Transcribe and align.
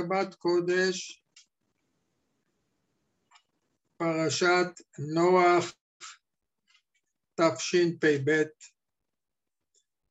Kodesh, 0.00 1.12
Parashat 4.00 4.74
Noach, 5.00 5.72
Tafshin 7.38 7.98
Peibet. 7.98 8.50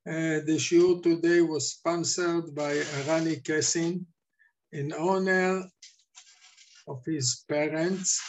Uh, 0.06 0.44
the 0.46 0.58
shiur 0.58 1.02
today 1.02 1.42
was 1.42 1.72
sponsored 1.72 2.54
by 2.54 2.82
Rani 3.08 3.38
Kessin 3.38 4.06
in 4.72 4.92
honor 4.94 5.64
of 6.88 7.06
his 7.06 7.46
parents. 7.48 8.22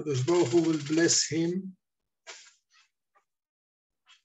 Kadosh 0.00 0.26
Baruch 0.26 0.52
will 0.54 0.78
bless 0.88 1.28
him, 1.28 1.76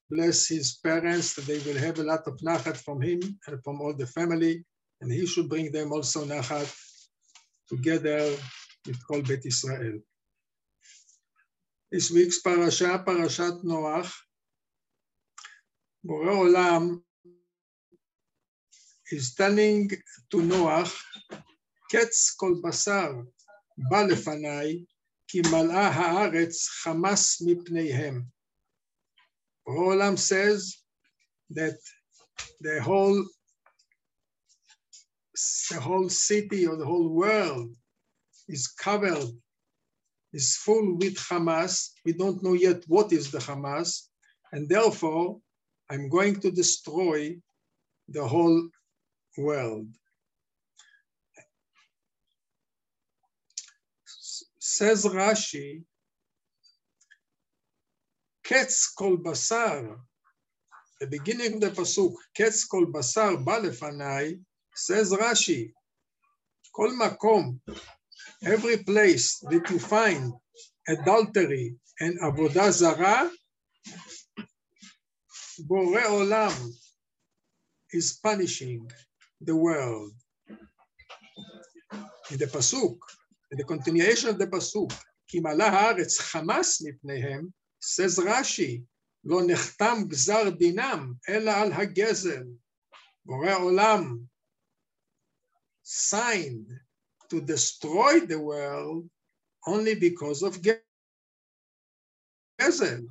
bless 0.10 0.48
his 0.48 0.80
parents, 0.84 1.36
that 1.36 1.46
they 1.46 1.60
will 1.60 1.78
have 1.78 2.00
a 2.00 2.04
lot 2.04 2.26
of 2.26 2.40
nachat 2.40 2.78
from 2.78 3.02
him 3.02 3.20
and 3.46 3.64
from 3.64 3.82
all 3.82 3.94
the 3.94 4.08
family, 4.08 4.66
and 5.01 5.13
he 5.13 5.27
should 5.27 5.49
bring 5.49 5.73
them 5.73 5.93
also 5.93 6.25
nachat 6.25 6.71
together 7.69 8.37
with 8.87 8.99
Kol 9.07 9.23
Bet 9.23 9.45
Israel. 9.45 9.99
This 11.91 12.11
week's 12.11 12.41
parasha, 12.41 13.03
Parashat 13.07 13.65
Noach, 13.65 14.13
בורא 16.05 16.33
עולם 16.33 17.03
is 19.13 19.35
telling 19.35 19.89
to 20.31 20.39
Noach, 20.39 20.95
קץ 21.91 22.35
כל 22.37 22.55
בשר 22.65 23.13
בא 23.91 24.03
לפניי, 24.03 24.85
כי 25.29 25.41
מלאה 25.53 25.89
הארץ 25.89 26.69
חמס 26.69 27.43
מפניהם. 27.47 28.23
בורא 29.67 29.95
עולם 29.95 30.15
says 30.17 30.83
that 31.51 31.79
the 32.61 32.81
whole, 32.81 33.23
the 35.70 35.80
whole 35.80 36.10
city 36.10 36.66
or 36.66 36.76
the 36.78 36.86
whole 36.86 37.10
world 37.10 37.76
is 38.48 38.68
covered, 38.68 39.30
is 40.34 40.56
full 40.58 40.98
with 40.98 41.16
Hamas. 41.16 41.90
We 42.06 42.14
don't 42.14 42.44
know 42.44 42.54
yet 42.54 42.84
what 42.88 43.12
is 43.12 43.32
the 43.32 43.40
Hamas, 43.40 44.08
and 44.52 44.68
therefore 44.68 45.40
I'm 45.90 46.10
going 46.10 46.40
to 46.42 46.52
destroy 46.52 47.38
the 48.10 48.28
whole 48.28 48.70
world. 49.38 49.88
Says 54.60 55.06
Rashi, 55.06 55.84
Ketz 58.44 58.88
kol 58.98 59.18
basar, 59.18 59.98
the 61.00 61.08
beginning 61.08 61.56
of 61.56 61.62
the 61.62 61.70
pasuk, 61.70 62.14
Ketz 62.38 62.68
kol 62.70 62.88
basar 62.88 63.44
ba 63.44 63.60
lefanai, 63.62 64.40
says 64.77 65.13
Rashi, 65.13 65.73
kol 66.75 66.91
makom, 66.91 67.61
every 68.45 68.79
place 68.79 69.39
that 69.51 69.69
you 69.71 69.79
find 69.79 70.33
adultery 70.89 71.77
and 72.01 72.19
avodah 72.21 72.73
zarah, 72.73 73.31
Bore 75.61 76.01
Olam 76.01 76.73
is 77.93 78.19
punishing 78.23 78.91
the 79.41 79.55
world. 79.55 80.13
In 82.31 82.39
the 82.39 82.47
Pasuk, 82.47 82.97
in 83.51 83.59
the 83.59 83.65
continuation 83.65 84.31
of 84.31 84.39
the 84.39 84.47
Pasuk, 84.47 84.93
כי 85.29 85.41
מלא 85.41 85.65
הארץ 85.65 86.19
חמס 86.19 86.83
מפניהם, 86.83 87.47
says 87.81 88.19
Rashi, 88.19 88.83
לא 89.25 89.41
נחתם 89.47 89.99
גזר 90.09 90.51
דינם, 90.51 91.13
אלא 91.29 91.51
על 91.51 91.73
הגזל. 91.73 92.45
בורא 93.25 93.55
עולם 93.55 94.19
signed 95.90 96.68
to 97.30 97.40
destroy 97.40 98.20
the 98.20 98.38
world 98.38 99.10
only 99.66 99.96
because 99.96 100.44
of 100.44 100.60
Gezel. 102.60 103.08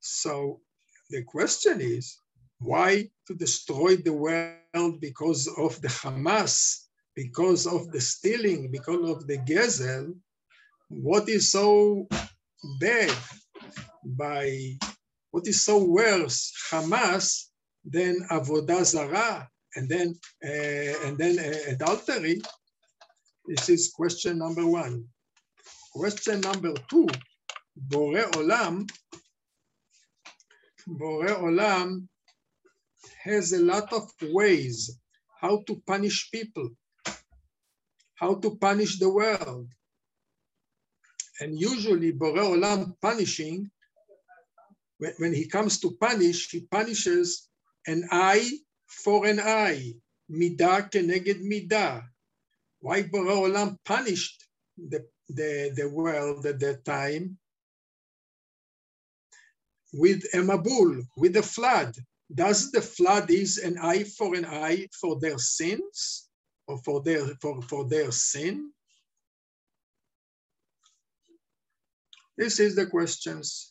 So 0.00 0.60
the 1.08 1.22
question 1.22 1.80
is 1.80 2.20
why 2.58 3.08
to 3.26 3.34
destroy 3.34 3.96
the 3.96 4.12
world 4.12 5.00
because 5.00 5.48
of 5.56 5.80
the 5.80 5.88
Hamas, 5.88 6.84
because 7.14 7.66
of 7.66 7.90
the 7.90 8.02
stealing, 8.02 8.70
because 8.70 9.08
of 9.08 9.26
the 9.26 9.38
Gezel? 9.38 10.14
What 10.90 11.26
is 11.30 11.50
so 11.50 12.06
bad 12.80 13.16
by 14.04 14.76
what 15.30 15.46
is 15.46 15.64
so 15.64 15.82
worse 15.82 16.52
Hamas 16.70 17.46
than 17.82 18.28
Avodah 18.30 18.84
Zarah 18.84 19.48
and 19.76 19.88
then 19.88 20.18
uh, 20.44 21.06
and 21.06 21.16
then 21.18 21.38
uh, 21.38 21.72
adultery? 21.72 22.40
This 23.46 23.68
is 23.68 23.92
question 23.94 24.38
number 24.38 24.66
one. 24.66 25.04
Question 25.92 26.40
number 26.40 26.74
two, 26.90 27.06
Bore 27.76 28.26
Olam 28.32 28.88
Bore 30.86 31.26
Olam 31.26 32.06
has 33.24 33.52
a 33.52 33.58
lot 33.58 33.92
of 33.92 34.10
ways 34.22 34.98
how 35.40 35.62
to 35.66 35.82
punish 35.86 36.30
people, 36.30 36.70
how 38.14 38.36
to 38.36 38.56
punish 38.56 38.98
the 38.98 39.10
world. 39.10 39.68
And 41.40 41.58
usually 41.58 42.12
Bore 42.12 42.38
Olam 42.38 42.94
punishing, 43.02 43.70
when 45.18 45.34
he 45.34 45.46
comes 45.46 45.80
to 45.80 45.90
punish, 46.00 46.50
he 46.50 46.60
punishes 46.70 47.48
an 47.86 48.08
eye 48.10 48.48
for 48.86 49.26
an 49.26 49.40
eye, 49.40 49.92
midah 50.30 50.90
keneged 50.90 51.42
midah. 51.42 52.02
Why 52.80 53.02
Bore 53.02 53.26
Olam 53.26 53.76
punished 53.84 54.44
the, 54.76 55.06
the, 55.28 55.72
the 55.74 55.88
world 55.88 56.46
at 56.46 56.60
that 56.60 56.84
time? 56.84 57.38
with 59.96 60.22
a 60.34 60.38
mabul, 60.38 61.02
with 61.16 61.32
the 61.32 61.42
flood. 61.42 61.96
Does 62.34 62.70
the 62.70 62.82
flood 62.82 63.30
is 63.30 63.58
an 63.58 63.78
eye 63.80 64.04
for 64.04 64.34
an 64.34 64.44
eye 64.44 64.88
for 65.00 65.18
their 65.20 65.38
sins 65.38 66.28
or 66.66 66.78
for 66.84 67.02
their 67.02 67.26
for, 67.40 67.62
for 67.62 67.88
their 67.88 68.10
sin? 68.10 68.72
This 72.36 72.60
is 72.60 72.74
the 72.74 72.86
questions. 72.86 73.70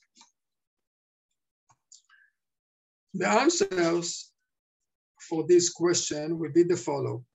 The 3.13 3.27
answers 3.27 4.31
for 5.29 5.45
this 5.47 5.69
question 5.69 6.37
we 6.39 6.49
did 6.49 6.69
the 6.69 6.77
following. 6.77 7.25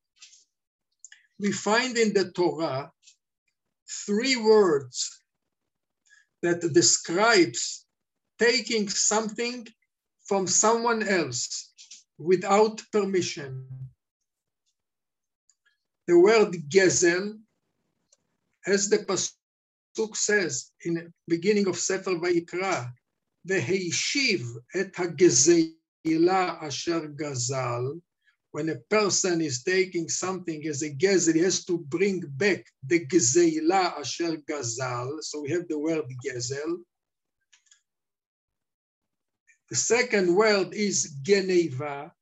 We 1.39 1.53
find 1.53 1.97
in 1.97 2.13
the 2.13 2.31
Torah 2.33 2.91
three 4.07 4.37
words 4.37 5.23
that 6.43 6.61
describes 6.73 7.87
taking 8.39 8.89
something 8.89 9.67
from 10.27 10.47
someone 10.47 11.03
else 11.03 11.73
without 12.19 12.83
permission. 12.93 13.67
The 16.07 16.19
word 16.19 16.55
gezel, 16.69 17.39
as 18.67 18.89
the 18.89 18.99
pasuk 18.99 20.17
says 20.17 20.73
in 20.85 20.95
the 20.95 21.13
beginning 21.29 21.67
of 21.69 21.77
Sefer 21.77 22.13
Vayikra, 22.13 22.93
the 23.45 23.61
heishiv 23.61 24.45
et 24.75 24.93
hagezel 24.93 25.73
Ilah 26.07 26.63
Asher 26.63 27.09
Gazal, 27.09 28.01
when 28.53 28.69
a 28.69 28.77
person 28.91 29.41
is 29.41 29.63
taking 29.63 30.09
something 30.09 30.67
as 30.67 30.83
a 30.83 30.91
gezel, 30.91 31.35
he 31.35 31.41
has 31.41 31.65
to 31.67 31.79
bring 31.79 32.21
back 32.37 32.67
the 32.87 33.07
gezeila 33.07 33.99
asher 33.99 34.37
gazal. 34.49 35.23
So 35.23 35.43
we 35.43 35.51
have 35.51 35.69
the 35.69 35.79
word 35.79 36.05
gezel. 36.25 36.79
The 39.69 39.77
second 39.77 40.35
word 40.35 40.75
is 40.75 41.15
geneva. 41.23 42.13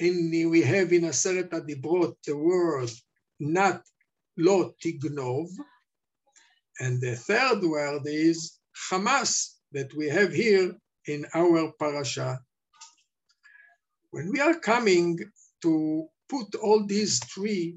And 0.00 0.50
we 0.50 0.62
have 0.62 0.92
in 0.92 1.02
Aseret 1.02 1.50
Adibrot 1.50 2.16
the 2.26 2.36
word 2.36 2.90
not 3.38 3.82
lo 4.36 4.74
tignov. 4.84 5.48
And 6.80 7.00
the 7.00 7.14
third 7.14 7.62
word 7.62 8.02
is 8.04 8.58
Hamas 8.90 9.54
that 9.72 9.94
we 9.94 10.08
have 10.08 10.32
here 10.32 10.74
in 11.06 11.26
our 11.34 11.72
parasha. 11.78 12.40
When 14.10 14.30
we 14.30 14.40
are 14.40 14.58
coming 14.58 15.18
to 15.62 16.06
put 16.28 16.54
all 16.56 16.84
these 16.84 17.18
three 17.24 17.76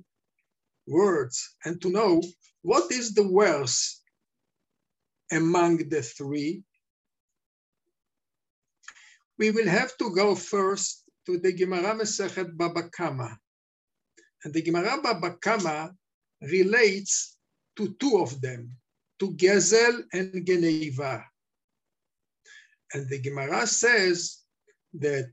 words 0.87 1.55
and 1.65 1.81
to 1.81 1.89
know 1.89 2.21
what 2.61 2.91
is 2.91 3.13
the 3.13 3.27
worst 3.27 4.01
among 5.31 5.89
the 5.89 6.01
three, 6.01 6.63
we 9.37 9.51
will 9.51 9.67
have 9.67 9.95
to 9.97 10.11
go 10.13 10.35
first 10.35 11.03
to 11.25 11.37
the 11.37 11.53
Gemara 11.53 11.95
Masechet 11.95 12.57
Baba 12.57 12.89
Kama. 12.89 13.37
And 14.43 14.53
the 14.53 14.61
Gemara 14.61 14.99
Baba 15.01 15.37
Kama 15.39 15.91
relates 16.41 17.37
to 17.77 17.95
two 17.99 18.17
of 18.19 18.41
them, 18.41 18.75
to 19.19 19.31
Gezel 19.31 20.03
and 20.11 20.45
Geneva. 20.45 21.23
And 22.93 23.07
the 23.09 23.19
Gemara 23.19 23.67
says 23.67 24.39
that 24.93 25.29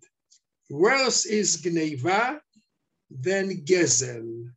worse 0.69 1.25
is 1.27 1.57
Gneva 1.63 2.41
than 3.11 3.65
Gezel. 3.65 4.51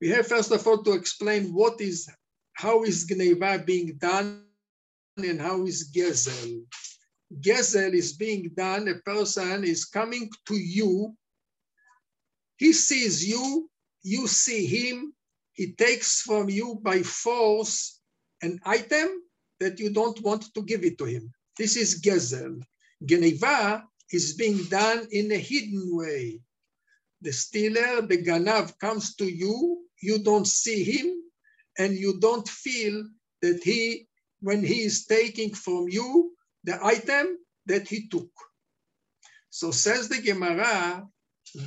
We 0.00 0.08
have 0.10 0.26
first 0.26 0.52
of 0.52 0.66
all 0.66 0.82
to 0.82 0.92
explain 0.92 1.54
what 1.54 1.80
is, 1.80 2.08
how 2.52 2.82
is 2.84 3.06
Gneva 3.06 3.64
being 3.64 3.96
done 3.96 4.44
and 5.16 5.40
how 5.40 5.64
is 5.64 5.90
Gezel. 5.90 6.62
Gezel 7.40 7.94
is 7.94 8.12
being 8.12 8.52
done, 8.54 8.88
a 8.88 8.96
person 8.96 9.64
is 9.64 9.86
coming 9.86 10.30
to 10.46 10.54
you, 10.54 11.16
he 12.56 12.72
sees 12.72 13.26
you, 13.26 13.68
you 14.02 14.26
see 14.26 14.66
him, 14.66 15.12
he 15.52 15.72
takes 15.72 16.22
from 16.22 16.48
you 16.48 16.78
by 16.82 17.02
force 17.02 18.00
an 18.42 18.60
item 18.64 19.22
that 19.60 19.78
you 19.78 19.90
don't 19.90 20.20
want 20.22 20.52
to 20.54 20.62
give 20.62 20.84
it 20.84 20.98
to 20.98 21.04
him. 21.04 21.32
This 21.56 21.76
is 21.76 22.00
Gezel. 22.00 22.62
Geneva 23.04 23.84
is 24.10 24.34
being 24.34 24.62
done 24.64 25.06
in 25.10 25.32
a 25.32 25.36
hidden 25.36 25.96
way. 25.96 26.40
The 27.22 27.32
stealer, 27.32 28.02
the 28.02 28.22
Ganav, 28.22 28.78
comes 28.78 29.16
to 29.16 29.24
you, 29.24 29.84
you 30.00 30.22
don't 30.22 30.46
see 30.46 30.84
him, 30.84 31.22
and 31.78 31.94
you 31.94 32.20
don't 32.20 32.48
feel 32.48 33.04
that 33.42 33.62
he, 33.62 34.06
when 34.40 34.62
he 34.62 34.82
is 34.82 35.06
taking 35.06 35.54
from 35.54 35.88
you 35.88 36.32
the 36.64 36.78
item 36.84 37.38
that 37.66 37.88
he 37.88 38.08
took. 38.08 38.30
So 39.50 39.70
says 39.70 40.08
the 40.08 40.20
Gemara, 40.20 41.06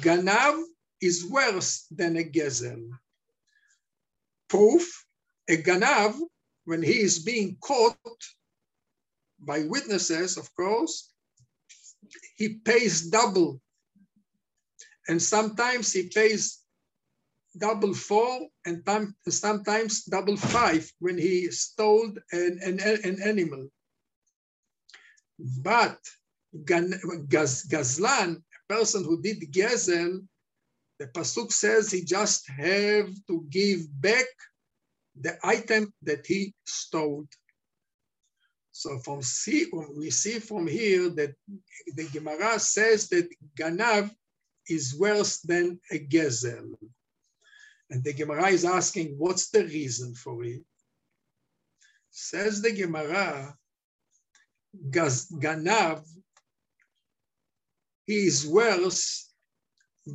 Ganav 0.02 0.64
is 1.02 1.26
worse 1.26 1.86
than 1.90 2.18
a 2.18 2.24
Gezel. 2.24 2.90
Proof, 4.48 5.06
a 5.50 5.58
Ganav, 5.58 6.20
when 6.70 6.84
he 6.84 7.00
is 7.02 7.18
being 7.18 7.58
caught 7.62 8.22
by 9.40 9.64
witnesses, 9.64 10.38
of 10.38 10.54
course, 10.54 11.12
he 12.36 12.60
pays 12.60 13.10
double. 13.10 13.60
And 15.08 15.20
sometimes 15.20 15.92
he 15.92 16.04
pays 16.14 16.60
double 17.58 17.96
four 17.96 18.48
and 18.68 18.88
sometimes 19.28 20.04
double 20.04 20.38
five 20.38 20.86
when 21.00 21.18
he 21.18 21.50
stole 21.50 22.12
an, 22.32 22.60
an, 22.64 22.80
an 22.80 23.18
animal. 23.24 23.68
But 25.40 25.98
Gaz, 26.66 27.66
Gazlan, 27.66 28.36
a 28.38 28.74
person 28.74 29.04
who 29.04 29.20
did 29.24 29.40
Gezel, 29.52 30.20
the 31.00 31.08
Pasuk 31.08 31.52
says 31.52 31.90
he 31.90 32.04
just 32.04 32.48
have 32.48 33.10
to 33.28 33.44
give 33.50 33.88
back 34.00 34.28
the 35.22 35.38
item 35.44 35.94
that 36.04 36.26
he 36.26 36.54
stole. 36.66 37.26
So 38.72 39.00
from 39.00 39.22
see, 39.22 39.68
we 39.98 40.10
see 40.10 40.40
from 40.40 40.68
here 40.68 41.10
that 41.10 41.34
the 41.96 42.08
Gemara 42.14 42.60
says 42.60 43.10
that 43.10 43.28
Ganav 43.60 44.10
is 44.68 44.96
worse 44.98 45.40
than 45.42 45.80
a 45.92 46.00
Gezel. 46.00 46.74
And 47.90 48.04
the 48.04 48.14
Gemara 48.14 48.48
is 48.50 48.66
asking, 48.66 49.16
what's 49.18 49.50
the 49.50 49.64
reason 49.64 50.14
for 50.16 50.44
it? 50.44 50.62
Says 52.12 52.62
the 52.62 52.72
Gemara, 52.72 53.56
Ganav, 54.92 56.06
he 58.06 58.26
is 58.26 58.48
worse 58.48 59.32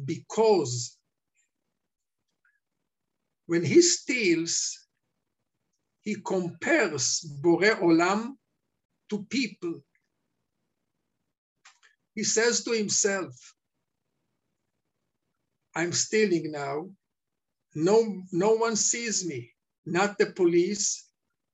because 0.05 0.97
when 3.47 3.65
he 3.65 3.83
steals, 3.83 4.84
he 6.05 6.17
compares 6.17 7.21
Bore 7.21 7.77
Olam 7.81 8.37
to 9.11 9.25
people. 9.25 9.81
He 12.15 12.25
says 12.25 12.63
to 12.65 12.73
himself, 12.73 13.35
I'm 15.75 15.93
stealing 15.93 16.53
now. 16.53 16.91
No, 17.75 18.23
no 18.31 18.53
one 18.53 18.77
sees 18.77 19.27
me, 19.27 19.53
not 19.85 20.19
the 20.19 20.27
police 20.27 21.09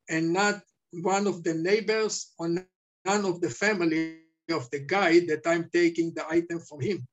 and 0.08 0.32
not 0.32 0.61
one 0.93 1.26
of 1.26 1.43
the 1.44 1.55
neighbors 1.55 2.32
or 2.38 2.49
none 2.49 3.25
of 3.25 3.41
the 3.41 3.49
family 3.49 4.19
of 4.50 4.69
the 4.70 4.81
guy 4.81 5.20
that 5.20 5.43
I'm 5.47 5.70
taking 5.73 6.12
the 6.12 6.26
item 6.29 6.61
from 6.61 6.81
him. 6.81 7.06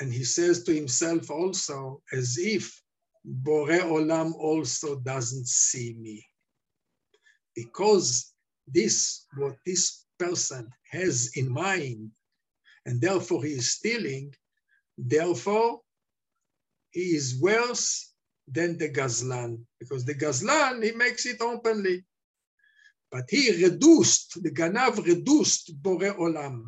And 0.00 0.12
he 0.12 0.24
says 0.24 0.62
to 0.64 0.74
himself 0.74 1.30
also, 1.30 2.02
as 2.12 2.38
if 2.38 2.80
Bore 3.24 3.80
Olam 3.80 4.34
also 4.34 5.00
doesn't 5.00 5.48
see 5.48 5.94
me. 5.98 6.24
Because 7.54 8.32
this, 8.66 9.26
what 9.36 9.56
this 9.64 10.04
person 10.18 10.68
has 10.90 11.30
in 11.36 11.50
mind, 11.50 12.10
and 12.86 13.00
therefore 13.00 13.44
he 13.44 13.52
is 13.52 13.72
stealing, 13.72 14.34
therefore 14.98 15.80
he 16.90 17.16
is 17.16 17.40
worse 17.40 18.12
than 18.46 18.76
the 18.76 18.90
Gazlan, 18.90 19.58
because 19.80 20.04
the 20.04 20.14
Gazlan, 20.14 20.84
he 20.84 20.92
makes 20.92 21.24
it 21.24 21.40
openly. 21.40 22.04
But 23.10 23.24
he 23.30 23.64
reduced, 23.64 24.42
the 24.42 24.50
Ganav 24.50 25.04
reduced 25.04 25.72
Bore 25.82 26.14
Olam 26.14 26.64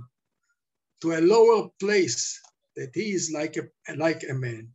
to 1.03 1.13
a 1.13 1.21
lower 1.21 1.69
place, 1.79 2.41
that 2.77 2.91
he 2.95 3.13
is 3.13 3.31
like 3.33 3.57
a, 3.57 3.95
like 3.97 4.23
a 4.29 4.35
man. 4.35 4.69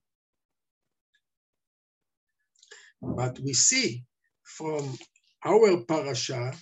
But 3.02 3.40
we 3.40 3.54
see 3.54 4.04
from 4.44 4.98
our 5.44 5.78
parasha 5.86 6.54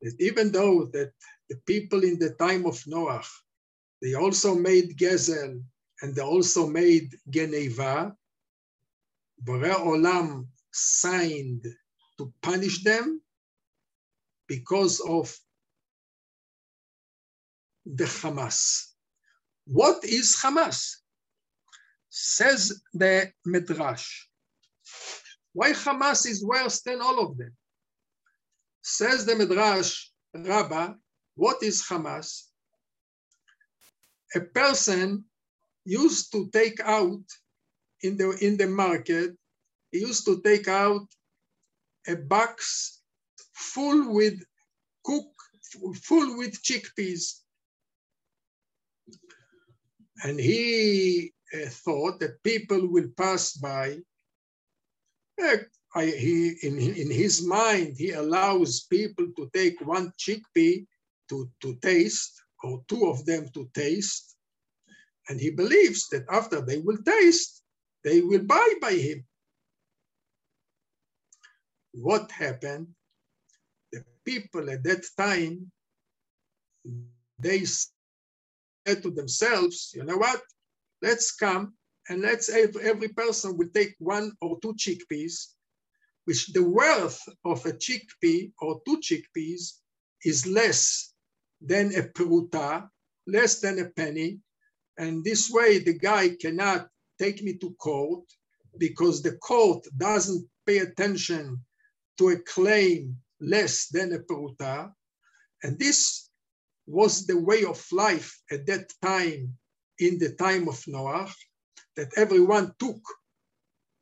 that 0.00 0.16
even 0.20 0.52
though 0.52 0.86
that 0.92 1.12
the 1.48 1.56
people 1.66 2.04
in 2.04 2.18
the 2.18 2.34
time 2.34 2.64
of 2.66 2.82
Noah, 2.86 3.22
they 4.00 4.14
also 4.14 4.54
made 4.54 4.96
Gezel 4.96 5.62
and 6.00 6.14
they 6.14 6.22
also 6.22 6.66
made 6.66 7.14
Geneva, 7.28 8.16
Borei 9.42 9.74
Olam 9.74 10.46
signed 10.72 11.66
to 12.18 12.32
punish 12.42 12.82
them 12.84 13.20
because 14.46 15.00
of 15.00 15.36
the 17.84 18.04
Hamas. 18.04 18.92
What 19.66 20.04
is 20.04 20.36
Hamas? 20.42 20.96
Says 22.10 22.82
the 22.92 23.32
Midrash. 23.44 24.28
Why 25.52 25.72
Hamas 25.72 26.26
is 26.26 26.44
worse 26.44 26.80
than 26.82 27.00
all 27.00 27.20
of 27.20 27.36
them? 27.36 27.52
Says 28.82 29.26
the 29.26 29.36
Midrash 29.36 30.08
Rabbah, 30.34 30.94
what 31.34 31.62
is 31.62 31.82
Hamas? 31.82 32.44
A 34.34 34.40
person 34.40 35.24
used 35.84 36.32
to 36.32 36.48
take 36.50 36.80
out 36.80 37.22
in 38.02 38.16
the, 38.16 38.30
in 38.40 38.56
the 38.56 38.66
market, 38.66 39.36
he 39.90 39.98
used 40.00 40.24
to 40.24 40.40
take 40.42 40.68
out 40.68 41.06
a 42.08 42.16
box 42.16 43.02
full 43.52 44.12
with 44.12 44.42
cook, 45.04 45.26
full 46.02 46.38
with 46.38 46.62
chickpeas. 46.62 47.40
And 50.24 50.40
he 50.40 51.32
uh, 51.54 51.68
thought 51.68 52.20
that 52.20 52.42
people 52.42 52.88
will 52.88 53.08
pass 53.16 53.52
by. 53.52 53.98
I, 55.94 56.06
he, 56.06 56.54
in, 56.62 56.78
in 56.78 57.10
his 57.10 57.46
mind, 57.46 57.96
he 57.98 58.12
allows 58.12 58.86
people 58.90 59.26
to 59.36 59.50
take 59.52 59.80
one 59.80 60.12
chickpea 60.18 60.86
to, 61.28 61.50
to 61.60 61.74
taste, 61.76 62.42
or 62.62 62.82
two 62.88 63.06
of 63.06 63.24
them 63.26 63.48
to 63.54 63.68
taste. 63.74 64.36
And 65.28 65.40
he 65.40 65.50
believes 65.50 66.08
that 66.08 66.24
after 66.30 66.60
they 66.60 66.78
will 66.78 66.98
taste, 67.04 67.62
they 68.04 68.20
will 68.20 68.44
buy 68.44 68.74
by 68.80 68.92
him. 68.92 69.24
What 71.92 72.30
happened? 72.30 72.88
The 73.92 74.04
people 74.24 74.70
at 74.70 74.82
that 74.84 75.04
time, 75.16 75.70
they 77.38 77.64
said 77.64 79.02
to 79.02 79.10
themselves, 79.10 79.92
you 79.94 80.04
know 80.04 80.16
what? 80.16 80.40
Let's 81.02 81.32
come 81.32 81.74
and 82.08 82.22
let's 82.22 82.46
say 82.46 82.66
every 82.82 83.08
person 83.08 83.56
will 83.56 83.68
take 83.74 83.94
one 83.98 84.32
or 84.40 84.58
two 84.60 84.74
chickpeas 84.74 85.54
which 86.24 86.48
the 86.48 86.62
worth 86.62 87.20
of 87.44 87.64
a 87.66 87.72
chickpea 87.72 88.52
or 88.60 88.80
two 88.86 89.00
chickpeas 89.00 89.78
is 90.24 90.46
less 90.46 91.14
than 91.60 91.94
a 91.94 92.02
peruta, 92.02 92.88
less 93.26 93.60
than 93.60 93.78
a 93.80 93.90
penny. 93.90 94.38
And 94.98 95.24
this 95.24 95.50
way 95.50 95.78
the 95.78 95.98
guy 95.98 96.30
cannot 96.40 96.88
take 97.18 97.42
me 97.42 97.54
to 97.54 97.70
court 97.74 98.24
because 98.78 99.22
the 99.22 99.36
court 99.38 99.86
doesn't 99.96 100.46
pay 100.66 100.78
attention 100.78 101.58
to 102.18 102.28
a 102.30 102.38
claim 102.38 103.16
less 103.40 103.88
than 103.88 104.12
a 104.12 104.18
peruta. 104.18 104.92
And 105.62 105.78
this 105.78 106.28
was 106.86 107.26
the 107.26 107.38
way 107.38 107.64
of 107.64 107.84
life 107.92 108.40
at 108.50 108.66
that 108.66 108.92
time 109.02 109.56
in 109.98 110.18
the 110.18 110.32
time 110.34 110.68
of 110.68 110.82
Noah, 110.86 111.32
that 111.96 112.16
everyone 112.16 112.74
took 112.78 113.00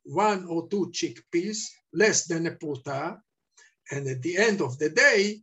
one 0.03 0.45
or 0.47 0.67
two 0.69 0.91
chickpeas, 0.91 1.67
less 1.93 2.25
than 2.25 2.47
a 2.47 2.51
pruta, 2.51 3.19
and 3.91 4.07
at 4.07 4.21
the 4.21 4.37
end 4.37 4.61
of 4.61 4.77
the 4.79 4.89
day, 4.89 5.41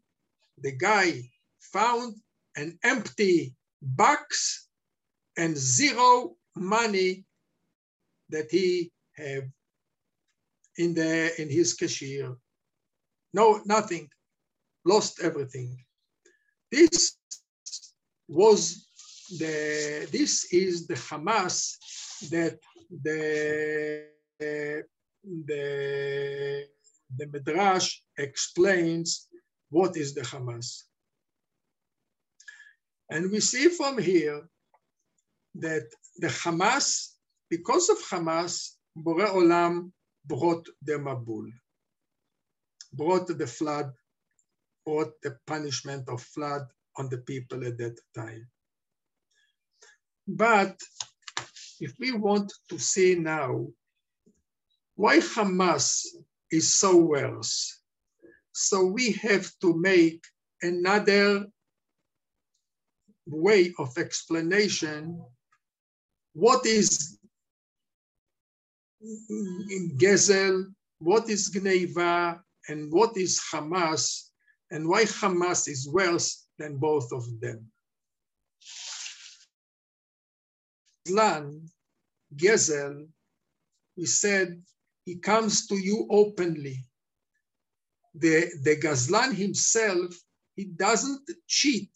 the 0.58 0.72
guy 0.72 1.22
found 1.60 2.16
an 2.56 2.78
empty 2.82 3.54
box 3.82 4.68
and 5.36 5.56
zero 5.56 6.36
money 6.56 7.24
that 8.30 8.50
he 8.50 8.90
have 9.16 9.44
in 10.76 10.94
the 10.94 11.40
in 11.40 11.48
his 11.48 11.74
cashier. 11.74 12.36
No, 13.32 13.60
nothing. 13.66 14.08
Lost 14.84 15.20
everything. 15.22 15.76
This 16.72 17.16
was 18.26 18.88
the 19.38 20.08
this 20.10 20.52
is 20.52 20.86
the 20.86 20.94
Hamas 20.94 21.77
that 22.30 22.58
the 22.90 24.06
the 25.24 26.64
the 27.16 27.26
Midrash 27.32 28.00
explains 28.16 29.28
what 29.70 29.96
is 29.96 30.14
the 30.14 30.22
Hamas. 30.22 30.84
And 33.10 33.30
we 33.30 33.40
see 33.40 33.68
from 33.68 33.98
here 33.98 34.48
that 35.54 35.86
the 36.18 36.28
Hamas, 36.28 37.14
because 37.48 37.88
of 37.88 37.98
Hamas, 38.10 38.74
Bore 38.94 39.26
Olam 39.26 39.92
brought 40.26 40.68
the 40.82 40.98
Mabul, 40.98 41.50
brought 42.92 43.26
the 43.26 43.46
flood, 43.46 43.92
brought 44.84 45.12
the 45.22 45.36
punishment 45.46 46.08
of 46.08 46.22
flood 46.22 46.66
on 46.96 47.08
the 47.08 47.18
people 47.18 47.64
at 47.66 47.78
that 47.78 47.98
time. 48.14 48.46
But 50.26 50.76
if 51.80 51.92
we 51.98 52.12
want 52.12 52.52
to 52.68 52.78
see 52.78 53.14
now 53.14 53.66
why 54.96 55.18
Hamas 55.18 56.04
is 56.50 56.74
so 56.74 56.96
worse, 56.96 57.80
so 58.52 58.84
we 58.84 59.12
have 59.12 59.50
to 59.60 59.78
make 59.78 60.24
another 60.62 61.46
way 63.26 63.72
of 63.78 63.96
explanation. 63.96 65.22
What 66.32 66.66
is 66.66 67.18
Gezel, 69.96 70.64
what 70.98 71.28
is 71.28 71.50
Gneiva, 71.50 72.40
and 72.68 72.92
what 72.92 73.16
is 73.16 73.40
Hamas, 73.52 74.30
and 74.70 74.88
why 74.88 75.04
Hamas 75.04 75.68
is 75.68 75.88
worse 75.88 76.46
than 76.58 76.78
both 76.78 77.12
of 77.12 77.24
them. 77.40 77.70
Gazlan, 81.08 81.68
Gezel, 82.36 83.08
we 83.96 84.06
said 84.06 84.62
he 85.04 85.16
comes 85.16 85.66
to 85.66 85.76
you 85.76 86.06
openly. 86.10 86.84
The, 88.14 88.50
the 88.62 88.76
Gazlan 88.76 89.34
himself, 89.34 90.14
he 90.56 90.64
doesn't 90.64 91.30
cheat 91.46 91.90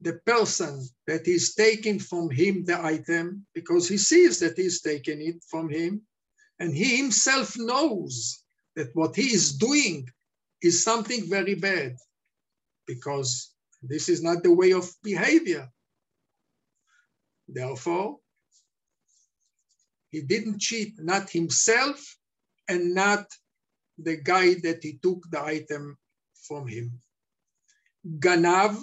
the 0.00 0.14
person 0.26 0.86
that 1.06 1.26
is 1.26 1.54
taking 1.54 1.98
from 1.98 2.30
him 2.30 2.64
the 2.64 2.84
item 2.84 3.46
because 3.54 3.88
he 3.88 3.96
sees 3.96 4.38
that 4.40 4.56
he's 4.56 4.82
taking 4.82 5.20
it 5.22 5.42
from 5.48 5.68
him 5.68 6.02
and 6.60 6.74
he 6.74 6.96
himself 6.96 7.56
knows 7.56 8.44
that 8.76 8.88
what 8.94 9.16
he 9.16 9.32
is 9.32 9.56
doing 9.56 10.06
is 10.62 10.84
something 10.84 11.28
very 11.28 11.54
bad 11.54 11.96
because 12.86 13.54
this 13.82 14.08
is 14.08 14.22
not 14.22 14.42
the 14.42 14.52
way 14.52 14.72
of 14.72 14.90
behavior. 15.02 15.68
Therefore, 17.48 18.18
he 20.10 20.22
didn't 20.22 20.60
cheat, 20.60 20.94
not 20.98 21.30
himself 21.30 22.16
and 22.68 22.94
not 22.94 23.26
the 23.98 24.16
guy 24.16 24.54
that 24.62 24.82
he 24.82 24.98
took 25.02 25.28
the 25.30 25.42
item 25.42 25.98
from 26.46 26.66
him. 26.66 27.00
Ganav 28.18 28.80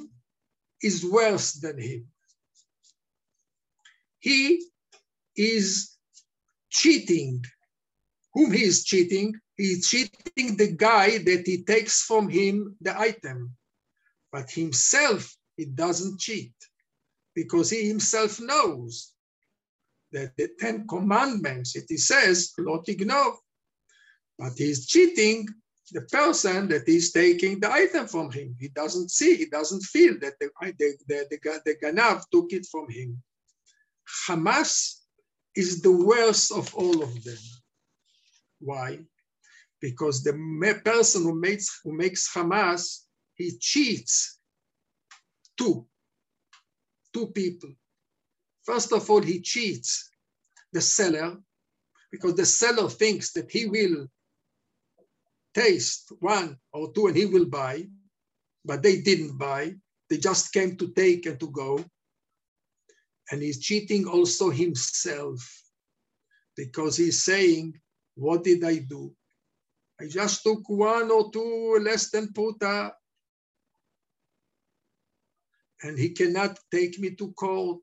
is 0.81 1.05
worse 1.05 1.53
than 1.53 1.79
him. 1.79 2.07
He 4.19 4.65
is 5.35 5.97
cheating. 6.69 7.43
Whom 8.33 8.51
he 8.51 8.63
is 8.63 8.83
cheating? 8.83 9.35
He 9.57 9.63
is 9.73 9.87
cheating 9.87 10.57
the 10.57 10.75
guy 10.75 11.17
that 11.17 11.43
he 11.45 11.63
takes 11.63 12.03
from 12.03 12.29
him 12.29 12.75
the 12.81 12.97
item. 12.97 13.55
But 14.31 14.51
himself, 14.51 15.35
he 15.57 15.65
doesn't 15.65 16.19
cheat 16.19 16.53
because 17.35 17.69
he 17.69 17.87
himself 17.87 18.39
knows 18.39 19.13
that 20.11 20.35
the 20.37 20.49
Ten 20.59 20.87
Commandments, 20.87 21.75
it 21.75 21.89
says, 21.99 22.53
not 22.57 22.87
ignore. 22.89 23.37
But 24.37 24.53
he's 24.57 24.87
cheating 24.87 25.47
the 25.91 26.01
person 26.01 26.67
that 26.69 26.87
is 26.87 27.11
taking 27.11 27.59
the 27.59 27.71
item 27.71 28.07
from 28.07 28.31
him. 28.31 28.55
He 28.59 28.69
doesn't 28.69 29.11
see, 29.11 29.35
he 29.35 29.45
doesn't 29.45 29.83
feel 29.83 30.17
that 30.19 30.33
the, 30.39 30.49
the, 30.61 30.97
the, 31.07 31.25
the, 31.29 31.61
the 31.65 31.75
Ganav 31.83 32.23
took 32.31 32.51
it 32.51 32.65
from 32.71 32.89
him. 32.89 33.21
Hamas 34.27 35.01
is 35.55 35.81
the 35.81 35.91
worst 35.91 36.51
of 36.51 36.73
all 36.75 37.03
of 37.03 37.23
them. 37.23 37.37
Why? 38.59 38.99
Because 39.81 40.23
the 40.23 40.33
person 40.83 41.23
who 41.23 41.39
makes, 41.39 41.79
who 41.83 41.93
makes 41.93 42.33
Hamas, 42.33 43.01
he 43.35 43.57
cheats 43.59 44.39
two, 45.57 45.87
two 47.13 47.27
people. 47.27 47.69
First 48.63 48.91
of 48.91 49.09
all, 49.09 49.21
he 49.21 49.41
cheats 49.41 50.09
the 50.73 50.81
seller 50.81 51.37
because 52.11 52.35
the 52.35 52.45
seller 52.45 52.89
thinks 52.89 53.31
that 53.33 53.51
he 53.51 53.65
will 53.65 54.07
taste 55.53 56.11
one 56.19 56.57
or 56.73 56.91
two 56.93 57.07
and 57.07 57.15
he 57.15 57.25
will 57.25 57.45
buy, 57.45 57.87
but 58.63 58.83
they 58.83 59.01
didn't 59.01 59.37
buy. 59.37 59.73
They 60.09 60.17
just 60.17 60.53
came 60.53 60.75
to 60.77 60.91
take 60.93 61.25
and 61.25 61.39
to 61.39 61.49
go. 61.49 61.83
And 63.31 63.41
he's 63.41 63.59
cheating 63.59 64.05
also 64.07 64.49
himself 64.49 65.39
because 66.55 66.97
he's 66.97 67.23
saying, 67.23 67.79
What 68.15 68.43
did 68.43 68.63
I 68.63 68.79
do? 68.79 69.15
I 69.99 70.07
just 70.07 70.43
took 70.43 70.67
one 70.67 71.11
or 71.11 71.31
two 71.31 71.79
less 71.81 72.09
than 72.09 72.33
puta. 72.33 72.93
And 75.83 75.97
he 75.97 76.09
cannot 76.09 76.59
take 76.71 76.99
me 76.99 77.15
to 77.15 77.31
court. 77.33 77.81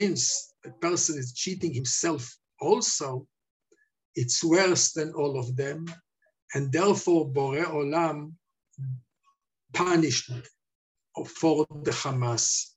Since 0.00 0.54
the 0.64 0.70
person 0.72 1.18
is 1.18 1.32
cheating 1.32 1.72
himself 1.72 2.36
also, 2.60 3.26
it's 4.14 4.44
worse 4.44 4.92
than 4.92 5.12
all 5.14 5.38
of 5.38 5.56
them, 5.56 5.86
and 6.54 6.70
therefore 6.70 7.28
Bore 7.28 7.64
Olam 7.64 8.32
punished 9.72 10.30
for 11.26 11.66
the 11.84 11.90
Hamas. 11.90 12.72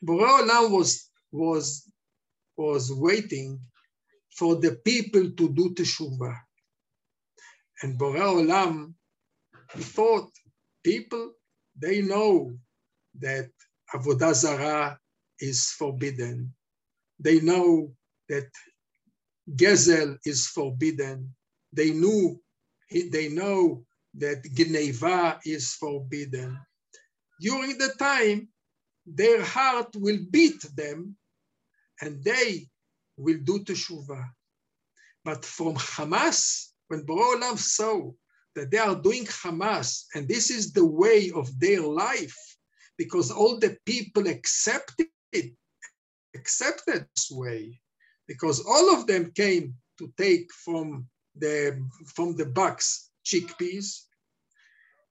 Bore 0.00 0.26
Olam 0.26 0.70
was, 0.70 1.10
was, 1.30 1.90
was 2.56 2.90
waiting 2.92 3.60
for 4.36 4.56
the 4.56 4.76
people 4.84 5.30
to 5.30 5.48
do 5.52 5.74
teshuvah. 5.74 6.36
And 7.82 7.98
Bore 7.98 8.16
Olam, 8.16 8.94
thought, 9.76 10.30
people, 10.82 11.32
they 11.78 12.02
know 12.02 12.52
that 13.20 13.50
Avodah 13.94 14.34
Zarah 14.34 14.98
is 15.40 15.70
forbidden. 15.70 16.54
They 17.18 17.40
know 17.40 17.92
that 18.28 18.48
Gezel 19.50 20.18
is 20.24 20.46
forbidden. 20.46 21.34
They 21.72 21.90
knew, 21.90 22.40
they 22.90 23.28
know 23.28 23.84
that 24.14 24.42
Gneva 24.42 25.40
is 25.44 25.74
forbidden. 25.74 26.58
During 27.40 27.78
the 27.78 27.94
time, 27.98 28.48
their 29.06 29.42
heart 29.42 29.96
will 29.96 30.18
beat 30.30 30.62
them 30.76 31.16
and 32.00 32.22
they 32.22 32.68
will 33.16 33.38
do 33.42 33.64
teshuvah. 33.64 34.28
But 35.24 35.44
from 35.44 35.74
Hamas, 35.74 36.68
when 36.88 37.04
Borolam 37.06 37.58
saw 37.58 38.12
that 38.54 38.70
they 38.70 38.78
are 38.78 38.94
doing 38.94 39.24
Hamas 39.24 40.04
and 40.14 40.28
this 40.28 40.50
is 40.50 40.72
the 40.72 40.84
way 40.84 41.30
of 41.34 41.58
their 41.58 41.80
life, 41.82 42.36
because 42.98 43.30
all 43.30 43.58
the 43.58 43.76
people 43.86 44.26
accepted, 44.28 45.06
it, 45.32 45.52
accepted 46.34 47.06
this 47.14 47.30
way, 47.30 47.80
because 48.28 48.64
all 48.64 48.94
of 48.94 49.06
them 49.06 49.32
came 49.34 49.74
to 49.98 50.12
take 50.16 50.52
from 50.52 51.06
the, 51.36 51.80
from 52.14 52.36
the 52.36 52.46
box 52.46 53.10
chickpeas. 53.24 54.02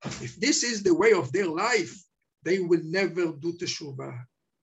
If 0.03 0.35
this 0.37 0.63
is 0.63 0.83
the 0.83 0.93
way 0.93 1.13
of 1.13 1.31
their 1.31 1.47
life, 1.47 1.95
they 2.43 2.59
will 2.59 2.81
never 2.83 3.33
do 3.33 3.53
teshuvah 3.53 4.17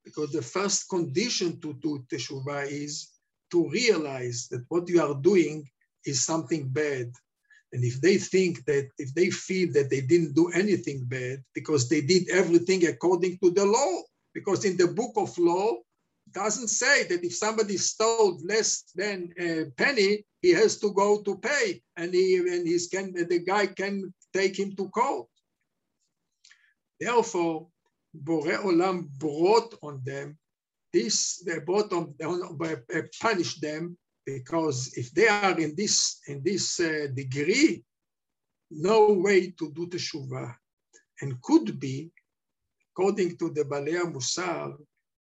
because 0.09 0.33
the 0.33 0.43
first 0.43 0.89
condition 0.89 1.61
to 1.61 1.75
do 1.75 2.05
teshuvah 2.11 2.67
is 2.67 3.11
to 3.51 3.69
realize 3.69 4.49
that 4.51 4.65
what 4.69 4.89
you 4.89 5.03
are 5.03 5.15
doing 5.15 5.69
is 6.05 6.25
something 6.25 6.69
bad. 6.69 7.13
And 7.73 7.85
if 7.85 8.01
they 8.01 8.17
think 8.17 8.65
that, 8.65 8.89
if 8.99 9.15
they 9.15 9.31
feel 9.31 9.73
that 9.73 9.91
they 9.91 10.01
didn't 10.01 10.35
do 10.35 10.51
anything 10.51 11.05
bad 11.05 11.45
because 11.55 11.89
they 11.89 12.01
did 12.01 12.31
everything 12.31 12.87
according 12.87 13.39
to 13.39 13.51
the 13.51 13.65
law, 13.65 14.03
because 14.33 14.65
in 14.65 14.77
the 14.77 14.89
book 14.89 15.13
of 15.17 15.37
law, 15.39 15.77
doesn't 16.33 16.69
say 16.69 17.05
that 17.05 17.25
if 17.25 17.35
somebody 17.35 17.77
stole 17.77 18.39
less 18.45 18.85
than 18.95 19.33
a 19.39 19.65
penny, 19.77 20.25
he 20.43 20.51
has 20.51 20.79
to 20.79 20.93
go 20.93 21.23
to 21.23 21.39
pay, 21.39 21.83
and 21.97 22.13
he 22.13 22.37
and 22.37 22.67
he's 22.67 22.87
can 22.87 23.13
the 23.13 23.39
guy 23.39 23.67
can 23.67 24.13
take 24.33 24.59
him 24.59 24.77
to 24.77 24.89
court. 24.91 25.27
Therefore, 27.01 27.69
Bore 28.13 28.59
Olam 28.65 29.09
brought 29.19 29.75
on 29.83 30.03
them 30.05 30.37
this, 30.93 31.43
they 31.45 31.59
brought 31.59 31.93
on, 31.93 32.15
uh, 32.23 33.03
punished 33.21 33.61
them 33.61 33.97
because 34.35 34.93
if 34.97 35.11
they 35.13 35.29
are 35.29 35.59
in 35.59 35.75
this, 35.75 36.21
in 36.27 36.43
this 36.43 36.81
uh, 36.81 37.07
degree, 37.15 37.83
no 38.71 39.13
way 39.13 39.51
to 39.59 39.73
do 39.73 39.87
teshuvah. 39.87 40.55
And 41.21 41.41
could 41.43 41.81
be, 41.81 42.11
according 42.91 43.39
to 43.39 43.51
the 43.51 43.65
Balei 43.65 44.01
Musar, 44.13 44.77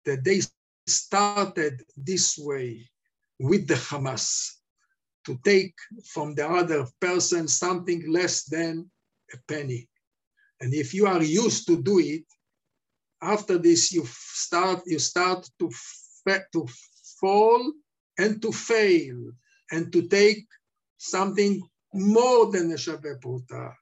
that 0.04 0.24
they 0.24 0.40
started 0.86 1.82
this 1.96 2.38
way 2.38 2.88
with 3.38 3.68
the 3.68 3.74
Hamas 3.74 4.50
to 5.26 5.38
take 5.44 5.74
from 6.04 6.34
the 6.34 6.48
other 6.48 6.86
person 7.00 7.46
something 7.48 8.10
less 8.10 8.44
than 8.44 8.90
a 9.34 9.36
penny. 9.46 9.88
And 10.60 10.72
if 10.72 10.94
you 10.94 11.06
are 11.06 11.22
used 11.22 11.66
to 11.66 11.82
do 11.82 11.98
it, 11.98 12.24
after 13.20 13.58
this 13.58 13.92
you 13.92 14.04
start 14.06 14.82
you 14.86 14.98
start 14.98 15.48
to 15.58 15.70
to 16.52 16.66
fall 17.20 17.72
and 18.18 18.40
to 18.42 18.52
fail 18.52 19.32
and 19.70 19.92
to 19.92 20.08
take 20.08 20.46
something 20.98 21.62
more 21.92 22.50
than 22.50 22.72
a 22.72 22.74
Shaveh 22.74 23.20
Pruta. 23.20 23.72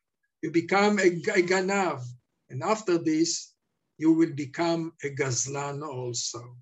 You 0.43 0.51
become 0.51 0.99
a, 0.99 1.09
a 1.09 1.43
Ganav. 1.43 2.03
And 2.51 2.63
after 2.63 2.99
this, 2.99 3.55
you 3.99 4.13
will 4.13 4.33
become 4.35 4.93
a 5.03 5.09
Gazlan 5.09 5.87
also. 5.87 6.57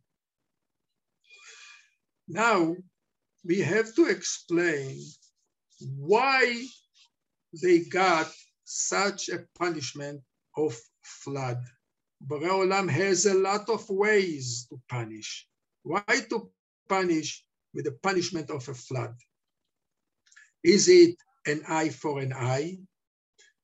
Now, 2.28 2.76
we 3.44 3.60
have 3.60 3.94
to 3.96 4.06
explain 4.06 5.00
why 5.98 6.64
they 7.62 7.80
got 7.80 8.30
such 8.64 9.28
a 9.28 9.44
punishment 9.58 10.20
of 10.56 10.78
flood. 11.02 11.60
Borei 12.24 12.48
Olam 12.48 12.88
has 12.88 13.26
a 13.26 13.34
lot 13.34 13.68
of 13.68 13.88
ways 13.90 14.66
to 14.70 14.80
punish. 14.88 15.48
Why 15.82 16.04
to 16.30 16.50
punish 16.88 17.44
with 17.74 17.84
the 17.84 17.92
punishment 18.02 18.50
of 18.50 18.68
a 18.68 18.74
flood? 18.74 19.14
Is 20.62 20.88
it 20.88 21.16
an 21.46 21.62
eye 21.68 21.88
for 21.88 22.20
an 22.20 22.32
eye? 22.32 22.78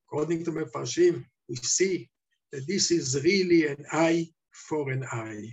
According 0.07 0.45
to 0.45 0.53
Mefarshim, 0.53 1.25
we 1.49 1.57
see 1.57 2.11
that 2.53 2.67
this 2.67 2.91
is 2.91 3.23
really 3.23 3.67
an 3.67 3.85
eye 3.93 4.27
for 4.53 4.91
an 4.91 5.05
eye. 5.11 5.51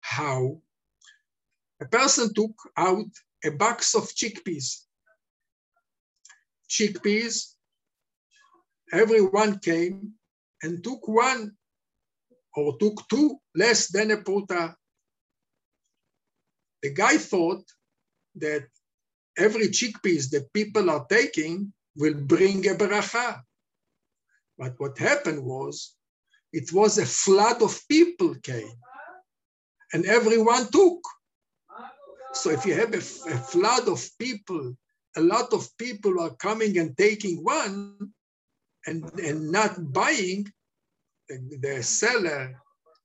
How? 0.00 0.60
A 1.80 1.86
person 1.86 2.32
took 2.32 2.54
out 2.76 3.10
a 3.44 3.50
box 3.50 3.94
of 3.94 4.04
chickpeas. 4.04 4.84
Chickpeas 6.68 7.54
everyone 8.92 9.58
came 9.58 10.12
and 10.62 10.84
took 10.84 11.08
one 11.08 11.52
or 12.54 12.76
took 12.78 13.08
two 13.08 13.38
less 13.54 13.88
than 13.88 14.10
a 14.10 14.18
pruta. 14.18 14.74
The 16.82 16.92
guy 16.92 17.16
thought 17.16 17.64
that 18.36 18.66
every 19.36 19.68
chickpeas 19.68 20.30
that 20.30 20.52
people 20.52 20.90
are 20.90 21.06
taking 21.08 21.72
will 21.96 22.14
bring 22.14 22.68
a 22.68 22.74
bracha. 22.74 23.42
But 24.58 24.74
what 24.78 24.98
happened 24.98 25.44
was, 25.44 25.94
it 26.52 26.72
was 26.72 26.98
a 26.98 27.06
flood 27.06 27.62
of 27.62 27.80
people 27.88 28.34
came 28.42 28.76
and 29.92 30.04
everyone 30.06 30.68
took. 30.70 31.00
So 32.34 32.50
if 32.50 32.64
you 32.66 32.74
have 32.74 32.94
a, 32.94 32.98
a 32.98 33.38
flood 33.38 33.88
of 33.88 34.06
people, 34.18 34.74
a 35.16 35.20
lot 35.20 35.52
of 35.52 35.68
people 35.78 36.20
are 36.20 36.34
coming 36.36 36.78
and 36.78 36.96
taking 36.96 37.44
one, 37.44 38.12
and, 38.86 39.04
and 39.20 39.52
not 39.52 39.92
buying, 39.92 40.50
the, 41.28 41.58
the 41.60 41.82
seller 41.82 42.61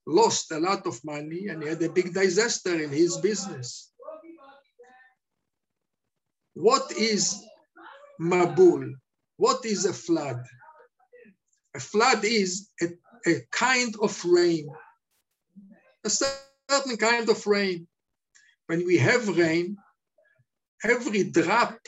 lost 0.08 0.50
a 0.52 0.58
lot 0.58 0.86
of 0.86 1.04
money 1.04 1.48
and 1.48 1.62
he 1.62 1.68
had 1.68 1.82
a 1.82 1.90
big 1.90 2.14
disaster 2.14 2.82
in 2.82 2.90
his 2.90 3.18
business. 3.18 3.92
What 6.54 6.90
is 6.92 7.44
Mabul? 8.18 8.94
What 9.36 9.64
is 9.66 9.84
a 9.84 9.92
flood? 9.92 10.42
A 11.76 11.80
flood 11.80 12.24
is 12.24 12.70
a, 12.80 12.86
a 13.26 13.42
kind 13.52 13.94
of 14.00 14.24
rain, 14.24 14.66
a 16.04 16.10
certain 16.10 16.96
kind 16.96 17.28
of 17.28 17.46
rain. 17.46 17.86
When 18.66 18.86
we 18.86 18.96
have 18.96 19.36
rain, 19.36 19.76
every 20.82 21.24
drop 21.24 21.78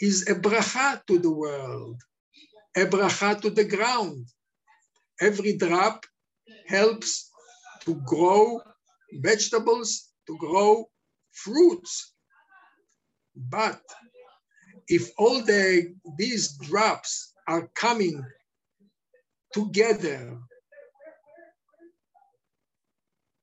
is 0.00 0.28
a 0.28 0.34
bracha 0.34 1.00
to 1.06 1.18
the 1.18 1.30
world, 1.30 2.02
a 2.76 2.86
bracha 2.86 3.40
to 3.40 3.50
the 3.50 3.64
ground. 3.64 4.26
Every 5.20 5.56
drop 5.56 6.04
helps 6.66 7.30
to 7.84 7.94
grow 8.06 8.60
vegetables, 9.20 10.10
to 10.26 10.36
grow 10.38 10.88
fruits. 11.32 12.14
But 13.36 13.80
if 14.88 15.10
all 15.18 15.42
the, 15.42 15.94
these 16.18 16.56
drops 16.58 17.32
are 17.48 17.68
coming 17.74 18.24
together, 19.52 20.38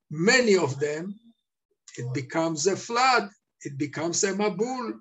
many 0.10 0.56
of 0.58 0.80
them, 0.80 1.20
it 1.98 2.14
becomes 2.14 2.68
a 2.68 2.76
flood, 2.76 3.30
it 3.62 3.78
becomes 3.78 4.24
a 4.24 4.34
mabul, 4.34 4.94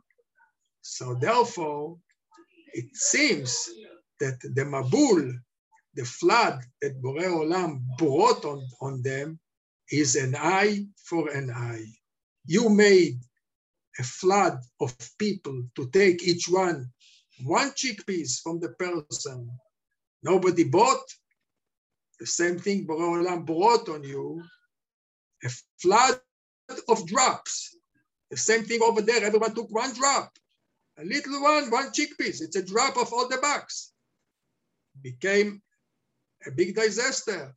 so 0.80 1.14
therefore, 1.14 1.98
it 2.72 2.94
seems 2.94 3.68
that 4.20 4.40
the 4.40 4.64
Mabul, 4.64 5.32
the 5.98 6.04
flood 6.04 6.60
that 6.80 7.02
Borei 7.02 7.26
Olam 7.26 7.80
brought 7.98 8.44
on, 8.44 8.64
on 8.80 9.02
them, 9.02 9.40
is 9.90 10.14
an 10.14 10.36
eye 10.38 10.86
for 10.94 11.28
an 11.30 11.50
eye. 11.50 11.86
You 12.46 12.68
made 12.68 13.18
a 13.98 14.04
flood 14.04 14.60
of 14.80 14.96
people 15.18 15.60
to 15.74 15.90
take 15.90 16.22
each 16.22 16.46
one 16.48 16.88
one 17.42 17.70
chickpeas 17.72 18.40
from 18.40 18.60
the 18.60 18.68
person. 18.70 19.50
Nobody 20.22 20.64
bought. 20.64 21.06
The 22.20 22.26
same 22.26 22.60
thing 22.60 22.86
Borei 22.86 23.24
Olam 23.24 23.44
brought 23.44 23.88
on 23.88 24.04
you, 24.04 24.42
a 25.44 25.50
flood 25.80 26.20
of 26.88 27.06
drops. 27.08 27.76
The 28.30 28.36
same 28.36 28.62
thing 28.64 28.82
over 28.82 29.00
there, 29.02 29.24
everyone 29.24 29.54
took 29.54 29.70
one 29.70 29.94
drop. 29.94 30.30
A 30.98 31.04
little 31.04 31.42
one, 31.42 31.70
one 31.70 31.90
chickpeas. 31.90 32.40
It's 32.40 32.56
a 32.56 32.62
drop 32.64 32.96
of 32.96 33.12
all 33.12 33.28
the 33.28 33.38
bucks. 33.38 33.92
Became 35.02 35.62
a 36.46 36.50
big 36.50 36.74
disaster. 36.74 37.54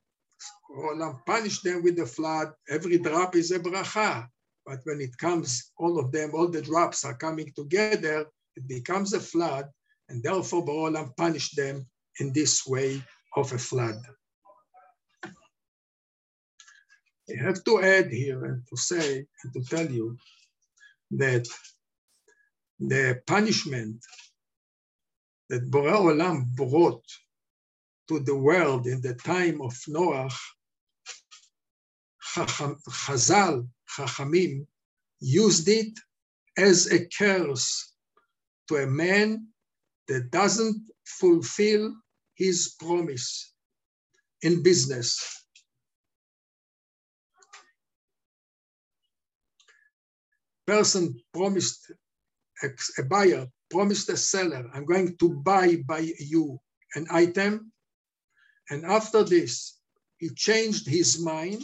Olam 0.75 1.23
punished 1.25 1.63
them 1.63 1.83
with 1.83 1.97
the 1.97 2.05
flood. 2.05 2.53
Every 2.69 2.97
drop 2.97 3.35
is 3.35 3.51
a 3.51 3.59
bracha. 3.59 4.27
But 4.65 4.79
when 4.83 5.01
it 5.01 5.17
comes, 5.17 5.71
all 5.77 5.99
of 5.99 6.11
them, 6.11 6.31
all 6.33 6.47
the 6.47 6.61
drops 6.61 7.03
are 7.03 7.17
coming 7.17 7.51
together, 7.55 8.25
it 8.55 8.67
becomes 8.67 9.13
a 9.13 9.19
flood, 9.19 9.69
and 10.09 10.23
therefore 10.23 10.65
Olam 10.65 11.15
punished 11.17 11.55
them 11.55 11.85
in 12.19 12.31
this 12.33 12.65
way 12.67 13.01
of 13.35 13.51
a 13.53 13.57
flood. 13.57 13.99
I 17.29 17.43
have 17.43 17.63
to 17.63 17.81
add 17.81 18.11
here 18.11 18.43
and 18.45 18.63
to 18.67 18.77
say 18.77 19.25
and 19.43 19.53
to 19.53 19.63
tell 19.63 19.89
you 19.89 20.17
that 21.11 21.47
the 22.79 23.21
punishment 23.25 24.03
that 25.49 25.69
Borei 25.69 25.93
Olam 25.93 26.45
brought 26.55 27.03
to 28.11 28.19
the 28.19 28.35
world 28.35 28.87
in 28.87 28.99
the 29.01 29.13
time 29.13 29.61
of 29.61 29.73
Noah, 29.87 30.29
Chazal, 32.35 33.65
Chachamim, 33.95 34.67
used 35.21 35.69
it 35.69 35.97
as 36.57 36.91
a 36.91 37.05
curse 37.05 37.93
to 38.67 38.75
a 38.75 38.87
man 38.87 39.47
that 40.09 40.29
doesn't 40.29 40.81
fulfill 41.05 41.95
his 42.35 42.75
promise 42.81 43.53
in 44.41 44.61
business. 44.61 45.45
Person 50.67 51.17
promised 51.33 51.93
a 52.97 53.03
buyer 53.03 53.47
promised 53.69 54.09
a 54.09 54.17
seller, 54.17 54.69
I'm 54.73 54.85
going 54.85 55.15
to 55.17 55.29
buy 55.29 55.77
by 55.87 56.11
you 56.19 56.59
an 56.95 57.07
item. 57.09 57.71
And 58.71 58.85
after 58.85 59.23
this, 59.23 59.77
he 60.17 60.29
changed 60.29 60.87
his 60.87 61.19
mind. 61.19 61.63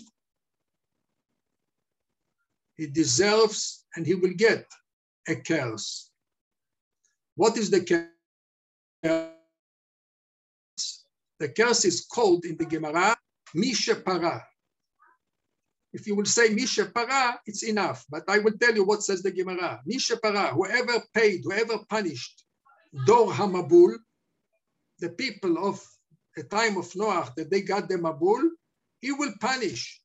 He 2.76 2.86
deserves 2.88 3.86
and 3.96 4.06
he 4.06 4.13
will 4.13 4.34
get 4.36 4.65
a 5.28 5.36
curse. 5.38 6.12
What 7.36 7.58
is 7.58 7.72
the 7.72 7.82
curse? 7.82 9.32
The 11.39 11.50
curse 11.50 11.86
is 11.86 12.06
called 12.12 12.43
in 12.43 12.58
the 12.58 12.65
Gemara, 12.65 13.15
Mi 13.56 13.72
Shepara. 13.72 14.43
If 15.93 16.08
you 16.08 16.15
will 16.15 16.26
say 16.26 16.50
Mi 16.50 16.63
Shepara, 16.63 17.38
it's 17.46 17.63
enough. 17.63 18.06
But 18.10 18.24
I 18.28 18.39
will 18.39 18.58
tell 18.60 18.76
you 18.76 18.84
what 18.84 19.02
says 19.02 19.24
the 19.24 19.32
Gemara. 19.32 19.82
Mi 19.86 19.96
Shepara, 19.96 20.50
whoever 20.50 21.02
paid, 21.13 21.43
whoever 21.46 21.78
punished 21.89 22.43
Dor 23.06 23.32
Hamabul, 23.32 23.96
the 25.00 25.10
people 25.10 25.65
of 25.65 25.82
the 26.38 26.43
time 26.43 26.78
of 26.78 26.95
Noah 26.95 27.34
that 27.36 27.50
they 27.50 27.62
got 27.62 27.89
the 27.89 27.95
Mabul, 27.95 28.43
he 29.02 29.12
will 29.12 29.34
punish 29.41 30.00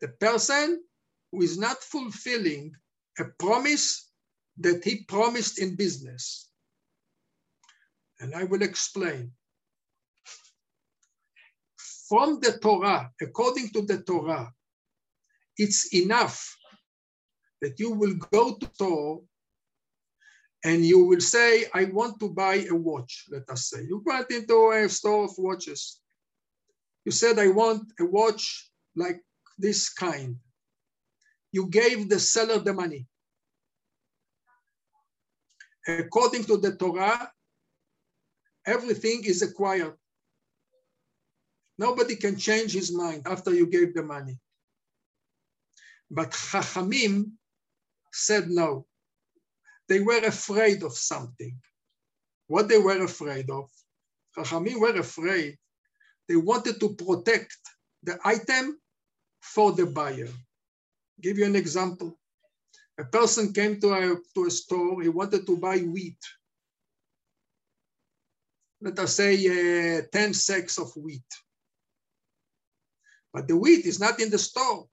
the 0.00 0.08
person 0.08 0.82
who 1.30 1.42
is 1.42 1.58
not 1.58 1.76
fulfilling 1.82 2.72
a 3.18 3.24
promise 3.38 4.10
that 4.58 4.82
he 4.82 5.04
promised 5.04 5.58
in 5.58 5.76
business. 5.76 6.48
And 8.18 8.34
I 8.34 8.44
will 8.44 8.62
explain. 8.62 9.30
From 12.08 12.40
the 12.40 12.58
Torah, 12.62 13.10
according 13.20 13.68
to 13.70 13.82
the 13.82 13.98
Torah, 14.02 14.50
it's 15.58 15.92
enough 15.94 16.56
that 17.60 17.78
you 17.78 17.90
will 17.90 18.14
go 18.32 18.56
to 18.56 18.70
store 18.72 19.20
and 20.66 20.84
you 20.84 21.04
will 21.04 21.20
say, 21.20 21.66
I 21.72 21.84
want 21.84 22.18
to 22.18 22.28
buy 22.28 22.66
a 22.68 22.74
watch, 22.74 23.26
let 23.30 23.48
us 23.48 23.70
say. 23.70 23.82
You 23.82 24.02
went 24.04 24.28
into 24.32 24.72
a 24.72 24.88
store 24.88 25.26
of 25.26 25.38
watches. 25.38 26.00
You 27.04 27.12
said, 27.12 27.38
I 27.38 27.46
want 27.46 27.84
a 28.00 28.04
watch 28.04 28.68
like 28.96 29.22
this 29.56 29.88
kind. 29.88 30.34
You 31.52 31.68
gave 31.68 32.08
the 32.08 32.18
seller 32.18 32.58
the 32.58 32.74
money. 32.74 33.06
According 35.86 36.42
to 36.46 36.56
the 36.56 36.74
Torah, 36.74 37.30
everything 38.66 39.22
is 39.22 39.42
acquired. 39.42 39.94
Nobody 41.78 42.16
can 42.16 42.36
change 42.36 42.72
his 42.72 42.92
mind 42.92 43.22
after 43.24 43.54
you 43.54 43.66
gave 43.68 43.94
the 43.94 44.02
money. 44.02 44.40
But 46.10 46.32
Chachamim 46.32 47.30
said 48.12 48.48
no. 48.50 48.86
They 49.88 50.00
were 50.00 50.18
afraid 50.18 50.82
of 50.82 50.92
something. 50.92 51.56
What 52.48 52.68
they 52.68 52.78
were 52.78 53.04
afraid 53.04 53.50
of? 53.50 53.70
Chachamim 54.36 54.80
were 54.80 54.98
afraid. 54.98 55.58
They 56.28 56.36
wanted 56.36 56.80
to 56.80 56.94
protect 56.94 57.56
the 58.02 58.18
item 58.24 58.78
for 59.40 59.72
the 59.72 59.86
buyer. 59.86 60.28
Give 61.20 61.38
you 61.38 61.46
an 61.46 61.56
example. 61.56 62.18
A 62.98 63.04
person 63.04 63.52
came 63.52 63.80
to 63.80 63.92
a, 63.92 64.16
to 64.34 64.46
a 64.46 64.50
store, 64.50 65.02
he 65.02 65.08
wanted 65.08 65.46
to 65.46 65.56
buy 65.56 65.78
wheat. 65.78 66.18
Let 68.80 68.98
us 68.98 69.14
say 69.14 69.98
uh, 69.98 70.02
10 70.12 70.34
sacks 70.34 70.78
of 70.78 70.94
wheat. 70.96 71.24
But 73.32 73.48
the 73.48 73.56
wheat 73.56 73.84
is 73.86 74.00
not 74.00 74.20
in 74.20 74.30
the 74.30 74.38
store. 74.38 74.86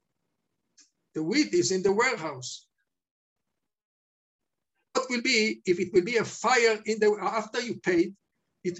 The 1.15 1.23
wheat 1.23 1.53
is 1.53 1.71
in 1.71 1.83
the 1.83 1.93
warehouse. 1.93 2.67
What 4.93 5.09
will 5.09 5.21
be 5.21 5.61
if 5.65 5.79
it 5.79 5.91
will 5.93 6.03
be 6.03 6.17
a 6.17 6.25
fire 6.25 6.79
in 6.85 6.99
the 6.99 7.17
after 7.21 7.59
you 7.61 7.75
paid? 7.75 8.15
It 8.63 8.79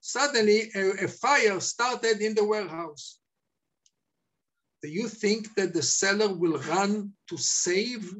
suddenly 0.00 0.70
a, 0.74 1.04
a 1.04 1.08
fire 1.08 1.60
started 1.60 2.20
in 2.20 2.34
the 2.34 2.44
warehouse. 2.44 3.18
Do 4.82 4.88
you 4.88 5.08
think 5.08 5.54
that 5.56 5.74
the 5.74 5.82
seller 5.82 6.32
will 6.32 6.58
run 6.58 7.12
to 7.28 7.36
save 7.36 8.14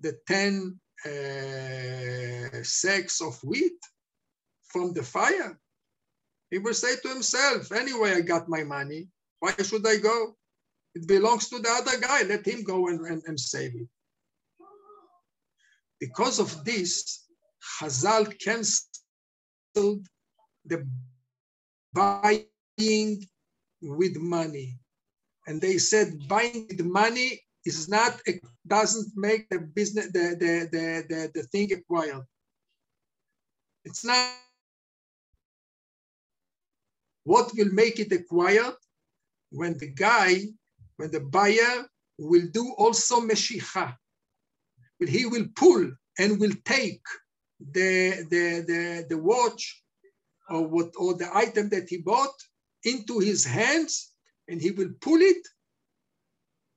the 0.00 0.18
10 0.26 0.78
uh, 1.06 2.62
sacks 2.62 3.22
of 3.22 3.42
wheat 3.42 3.80
from 4.64 4.92
the 4.92 5.02
fire? 5.02 5.58
He 6.50 6.58
will 6.58 6.74
say 6.74 6.96
to 7.02 7.08
himself, 7.08 7.72
anyway, 7.72 8.12
I 8.12 8.20
got 8.20 8.48
my 8.48 8.64
money. 8.64 9.08
Why 9.40 9.54
should 9.62 9.86
I 9.86 9.96
go? 9.96 10.36
It 10.94 11.06
belongs 11.06 11.48
to 11.48 11.58
the 11.58 11.70
other 11.70 11.98
guy. 12.00 12.22
Let 12.22 12.46
him 12.46 12.62
go 12.62 12.88
and, 12.88 13.00
and, 13.06 13.22
and 13.26 13.38
save 13.38 13.74
it. 13.74 13.88
Because 16.00 16.38
of 16.38 16.64
this, 16.64 17.26
Hazal 17.80 18.38
canceled 18.38 20.06
the 20.64 20.86
buying 21.92 23.26
with 23.82 24.16
money. 24.16 24.78
And 25.46 25.60
they 25.60 25.78
said 25.78 26.28
buying 26.28 26.66
with 26.68 26.84
money 26.84 27.40
is 27.64 27.88
not, 27.88 28.20
it 28.26 28.40
doesn't 28.66 29.12
make 29.16 29.48
the 29.48 29.60
business, 29.60 30.06
the, 30.12 30.36
the, 30.38 30.68
the, 30.70 31.04
the, 31.08 31.30
the 31.34 31.42
thing 31.48 31.72
acquired. 31.72 32.24
It's 33.84 34.04
not 34.04 34.30
what 37.24 37.52
will 37.56 37.72
make 37.72 37.98
it 37.98 38.12
acquired 38.12 38.74
when 39.50 39.76
the 39.78 39.88
guy, 39.88 40.44
when 40.96 41.10
the 41.10 41.20
buyer 41.20 41.86
will 42.18 42.46
do 42.52 42.74
also 42.78 43.20
meshicha. 43.20 43.96
He 45.06 45.26
will 45.26 45.46
pull 45.54 45.90
and 46.18 46.40
will 46.40 46.54
take 46.64 47.02
the, 47.60 48.26
the, 48.30 48.64
the, 48.66 49.06
the 49.08 49.18
watch 49.18 49.82
or 50.48 50.66
what 50.66 50.92
or 50.98 51.14
the 51.14 51.34
item 51.36 51.68
that 51.68 51.88
he 51.88 51.98
bought 51.98 52.34
into 52.84 53.18
his 53.18 53.44
hands 53.44 54.12
and 54.48 54.60
he 54.60 54.70
will 54.70 54.90
pull 55.00 55.20
it. 55.20 55.46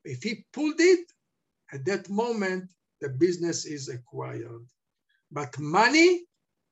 If 0.04 0.24
he 0.24 0.46
pulled 0.54 0.80
it, 0.80 1.06
at 1.74 1.86
that 1.86 2.10
moment, 2.10 2.70
the 3.00 3.10
business 3.10 3.66
is 3.66 3.88
acquired. 3.88 4.66
But 5.32 5.58
money, 5.58 6.26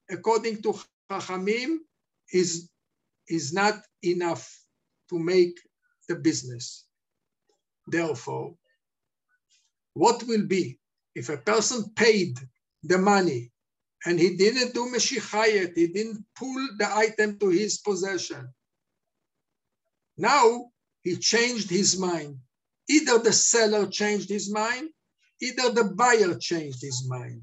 according 0.09 0.61
to 0.63 0.77
Chachamim, 1.09 1.77
is, 2.33 2.69
is 3.27 3.53
not 3.53 3.81
enough 4.03 4.45
to 5.09 5.17
make 5.17 5.57
the 6.07 6.15
business. 6.15 6.85
Therefore, 7.87 8.55
what 9.93 10.23
will 10.23 10.45
be 10.45 10.77
if 11.19 11.27
a 11.27 11.35
person 11.37 11.83
paid 11.97 12.39
the 12.83 12.97
money 12.97 13.51
and 14.05 14.17
he 14.17 14.37
didn't 14.37 14.73
do 14.73 14.85
Meshichayet, 14.89 15.75
he 15.75 15.87
didn't 15.87 16.23
pull 16.33 16.69
the 16.77 16.87
item 16.95 17.37
to 17.39 17.49
his 17.49 17.79
possession. 17.79 18.47
Now 20.17 20.71
he 21.03 21.17
changed 21.17 21.69
his 21.69 21.99
mind. 21.99 22.37
Either 22.87 23.19
the 23.19 23.33
seller 23.33 23.87
changed 23.87 24.29
his 24.29 24.49
mind, 24.49 24.91
either 25.41 25.73
the 25.73 25.83
buyer 25.93 26.35
changed 26.35 26.81
his 26.81 27.05
mind. 27.09 27.41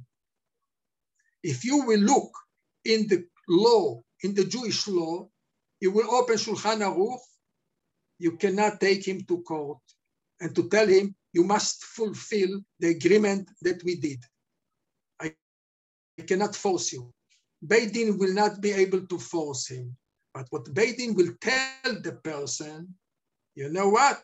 If 1.43 1.63
you 1.63 1.85
will 1.85 2.01
look 2.01 2.33
in 2.87 3.07
the 3.09 3.27
law, 3.47 4.01
in 4.23 4.35
the 4.35 4.45
Jewish 4.45 4.89
law, 4.89 5.29
you 5.81 5.91
will 5.91 6.11
open 6.15 6.37
Shulchan 6.37 6.81
Aruch, 6.81 7.21
you 8.19 8.39
cannot 8.39 8.81
take 8.81 9.07
him 9.07 9.21
to 9.29 9.43
court 9.43 9.85
and 10.41 10.55
to 10.57 10.67
tell 10.71 10.87
him 10.87 11.15
you 11.37 11.45
must 11.45 11.85
fulfill 11.85 12.53
the 12.81 12.89
agreement 12.97 13.51
that 13.61 13.85
we 13.85 13.95
did. 13.97 14.21
I, 15.21 15.35
I 16.19 16.23
cannot 16.23 16.57
force 16.57 16.95
you. 16.95 17.13
Beidin 17.63 18.19
will 18.19 18.33
not 18.33 18.63
be 18.63 18.73
able 18.73 19.03
to 19.07 19.19
force 19.19 19.69
him. 19.69 19.95
But 20.33 20.47
what 20.49 20.65
Beidin 20.73 21.15
will 21.15 21.33
tell 21.39 21.93
the 22.07 22.13
person, 22.31 22.95
you 23.55 23.69
know 23.69 23.91
what? 23.91 24.21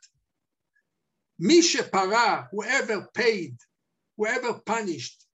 Mi 1.38 1.60
Shepara, 1.60 2.48
whoever 2.50 2.98
paid, 3.12 3.56
whoever 4.16 4.54
punished 4.64 5.26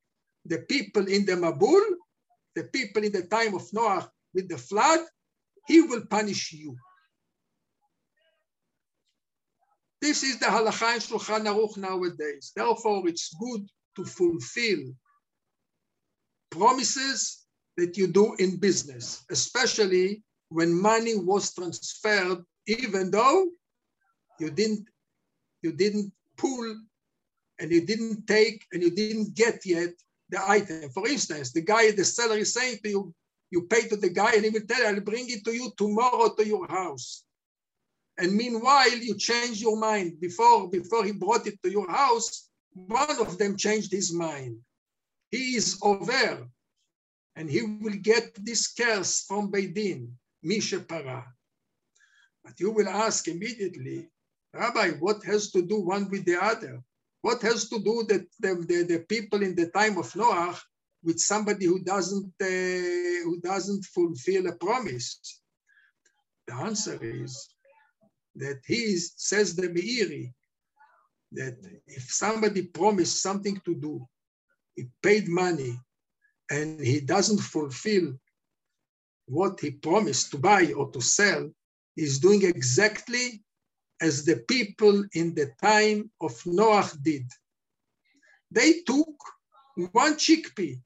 the 0.46 0.58
people 0.72 1.06
in 1.06 1.26
the 1.26 1.36
Mabul, 1.44 1.84
the 2.56 2.64
people 2.64 3.04
in 3.04 3.12
the 3.12 3.26
time 3.36 3.54
of 3.54 3.72
Noah 3.72 4.10
with 4.34 4.48
the 4.48 4.58
flood, 4.58 5.00
he 5.68 5.82
will 5.82 6.04
punish 6.06 6.52
you. 6.52 6.76
This 10.00 10.22
is 10.22 10.38
the 10.38 10.46
halacha 10.46 10.94
in 10.94 11.00
Shulchan 11.00 11.46
Aruch 11.46 11.76
nowadays. 11.76 12.52
Therefore, 12.54 13.08
it's 13.08 13.34
good 13.34 13.68
to 13.96 14.04
fulfill 14.04 14.94
promises 16.50 17.46
that 17.76 17.96
you 17.96 18.06
do 18.06 18.34
in 18.38 18.58
business, 18.58 19.24
especially 19.30 20.22
when 20.50 20.80
money 20.80 21.16
was 21.16 21.52
transferred, 21.52 22.44
even 22.66 23.10
though 23.10 23.46
you 24.38 24.50
didn't, 24.50 24.88
you 25.62 25.72
didn't 25.72 26.12
pull 26.36 26.76
and 27.58 27.70
you 27.70 27.84
didn't 27.84 28.26
take 28.26 28.64
and 28.72 28.82
you 28.82 28.90
didn't 28.90 29.34
get 29.34 29.66
yet 29.66 29.90
the 30.30 30.40
item. 30.48 30.90
For 30.90 31.08
instance, 31.08 31.52
the 31.52 31.62
guy, 31.62 31.90
the 31.90 32.04
seller 32.04 32.36
is 32.36 32.52
saying 32.52 32.78
to 32.84 32.88
you, 32.88 33.14
you 33.50 33.62
pay 33.62 33.88
to 33.88 33.96
the 33.96 34.10
guy 34.10 34.32
and 34.34 34.44
he 34.44 34.50
will 34.50 34.66
tell 34.68 34.80
you, 34.80 34.86
I'll 34.86 35.00
bring 35.00 35.28
it 35.28 35.44
to 35.44 35.52
you 35.52 35.72
tomorrow 35.76 36.34
to 36.34 36.46
your 36.46 36.68
house. 36.68 37.24
And 38.18 38.34
meanwhile, 38.34 38.90
you 38.90 39.16
change 39.16 39.60
your 39.60 39.76
mind. 39.76 40.20
Before, 40.20 40.68
before 40.68 41.04
he 41.04 41.12
brought 41.12 41.46
it 41.46 41.62
to 41.62 41.70
your 41.70 41.88
house, 41.88 42.48
one 42.74 43.20
of 43.20 43.38
them 43.38 43.56
changed 43.56 43.92
his 43.92 44.12
mind. 44.12 44.58
He 45.30 45.54
is 45.54 45.78
over, 45.82 46.48
and 47.36 47.48
he 47.48 47.62
will 47.62 47.96
get 48.02 48.34
this 48.44 48.72
curse 48.72 49.22
from 49.22 49.52
Beidin, 49.52 50.10
Mi 50.42 50.58
Shepara. 50.58 51.24
But 52.44 52.58
you 52.58 52.72
will 52.72 52.88
ask 52.88 53.28
immediately, 53.28 54.08
Rabbi, 54.52 54.90
what 54.98 55.22
has 55.24 55.52
to 55.52 55.62
do 55.62 55.80
one 55.80 56.10
with 56.10 56.24
the 56.24 56.42
other? 56.42 56.82
What 57.22 57.42
has 57.42 57.68
to 57.68 57.78
do 57.78 58.04
the, 58.08 58.26
the, 58.40 58.54
the, 58.66 58.82
the 58.84 59.04
people 59.08 59.42
in 59.42 59.54
the 59.54 59.68
time 59.68 59.98
of 59.98 60.14
Noah 60.16 60.58
with 61.04 61.20
somebody 61.20 61.66
who 61.66 61.84
doesn't, 61.84 62.32
uh, 62.40 63.24
who 63.24 63.40
doesn't 63.42 63.84
fulfill 63.84 64.46
a 64.48 64.52
promise? 64.52 65.40
The 66.46 66.54
answer 66.54 66.98
is 67.02 67.48
that 68.38 68.60
he 68.66 68.96
says 68.98 69.54
the 69.54 69.68
Meiri, 69.68 70.32
that 71.32 71.56
if 71.86 72.04
somebody 72.10 72.62
promised 72.62 73.20
something 73.20 73.60
to 73.64 73.74
do, 73.74 74.06
he 74.74 74.88
paid 75.02 75.28
money, 75.28 75.78
and 76.50 76.80
he 76.80 77.00
doesn't 77.00 77.38
fulfill 77.40 78.14
what 79.26 79.60
he 79.60 79.70
promised 79.72 80.30
to 80.30 80.38
buy 80.38 80.72
or 80.72 80.90
to 80.90 81.00
sell, 81.00 81.50
is 81.96 82.18
doing 82.18 82.42
exactly 82.44 83.42
as 84.00 84.24
the 84.24 84.36
people 84.48 85.04
in 85.12 85.34
the 85.34 85.52
time 85.60 86.10
of 86.20 86.34
Noah 86.46 86.88
did. 87.02 87.26
They 88.50 88.80
took 88.86 89.14
one 89.92 90.14
chickpea, 90.14 90.80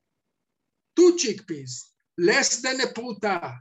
two 0.97 1.17
chickpeas, 1.17 1.83
less 2.19 2.61
than 2.61 2.81
a 2.81 2.87
pruta, 2.87 3.59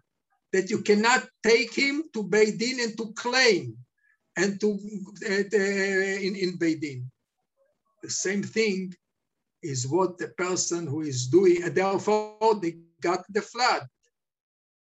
that 0.54 0.70
you 0.70 0.82
cannot 0.82 1.28
take 1.44 1.74
him 1.74 2.04
to 2.14 2.24
Beidin 2.24 2.84
and 2.84 2.98
to 2.98 3.14
claim 3.14 3.78
and 4.38 4.60
to 4.60 4.80
uh, 5.26 5.58
in, 5.58 6.36
in 6.36 6.58
Beidin. 6.58 7.04
The 8.04 8.10
same 8.10 8.44
thing 8.44 8.94
is 9.62 9.88
what 9.88 10.18
the 10.18 10.30
person 10.30 10.88
who 10.88 11.02
is 11.02 11.28
doing, 11.28 11.64
and 11.64 11.76
therefore 11.76 12.60
they 12.62 12.78
got 13.02 13.24
the 13.30 13.42
flood. 13.42 13.88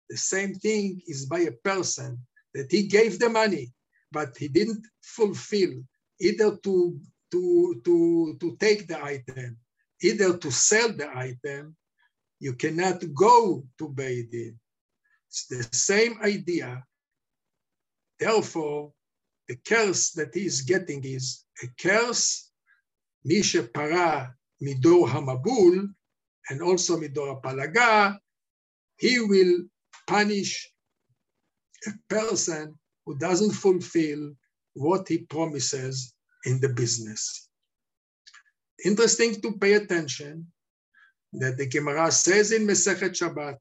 The 0.09 0.17
same 0.17 0.55
thing 0.55 1.01
is 1.07 1.27
by 1.27 1.41
a 1.41 1.53
person 1.53 2.19
that 2.55 2.73
he 2.73 2.85
gave 2.85 3.19
the 3.19 3.29
money, 3.29 3.73
but 4.11 4.37
he 4.37 4.49
didn't 4.49 4.87
fulfill 5.03 5.83
either 6.21 6.57
to, 6.57 7.01
to, 7.31 7.81
to, 7.85 8.37
to 8.41 8.57
take 8.59 8.89
the 8.89 9.03
item, 9.03 9.57
either 10.03 10.37
to 10.37 10.51
sell 10.51 10.93
the 10.93 11.09
item, 11.15 11.77
you 12.41 12.55
cannot 12.55 13.03
go 13.15 13.65
to 13.79 13.89
Beidin. 13.89 14.57
It's 15.31 15.47
the 15.47 15.63
same 15.77 16.19
idea. 16.23 16.85
Therefore, 18.19 18.93
the 19.47 19.55
curse 19.65 20.11
that 20.13 20.35
he 20.35 20.45
is 20.45 20.63
getting 20.63 21.05
is 21.05 21.45
a 21.63 21.69
curse, 21.81 22.51
Mi 23.25 23.39
Shepara 23.41 24.35
Midor 24.61 25.09
Hamabul, 25.09 25.87
and 26.49 26.63
also 26.63 26.99
Midor 26.99 27.41
Palaga, 27.41 28.19
he 28.97 29.21
will 29.21 29.69
punish 30.09 30.69
a 31.87 31.93
person 32.09 32.77
who 33.07 33.17
doesn't 33.17 33.53
fulfill 33.53 34.35
what 34.75 35.07
he 35.07 35.19
promises 35.19 36.13
in 36.45 36.61
the 36.61 36.71
business. 36.71 37.49
Interesting 38.85 39.41
to 39.43 39.53
pay 39.59 39.75
attention 39.75 40.47
that 41.35 41.57
the 41.57 41.67
Gemara 41.67 42.11
says 42.11 42.51
in 42.51 42.67
Mesechet 42.67 43.13
Shabbat, 43.13 43.59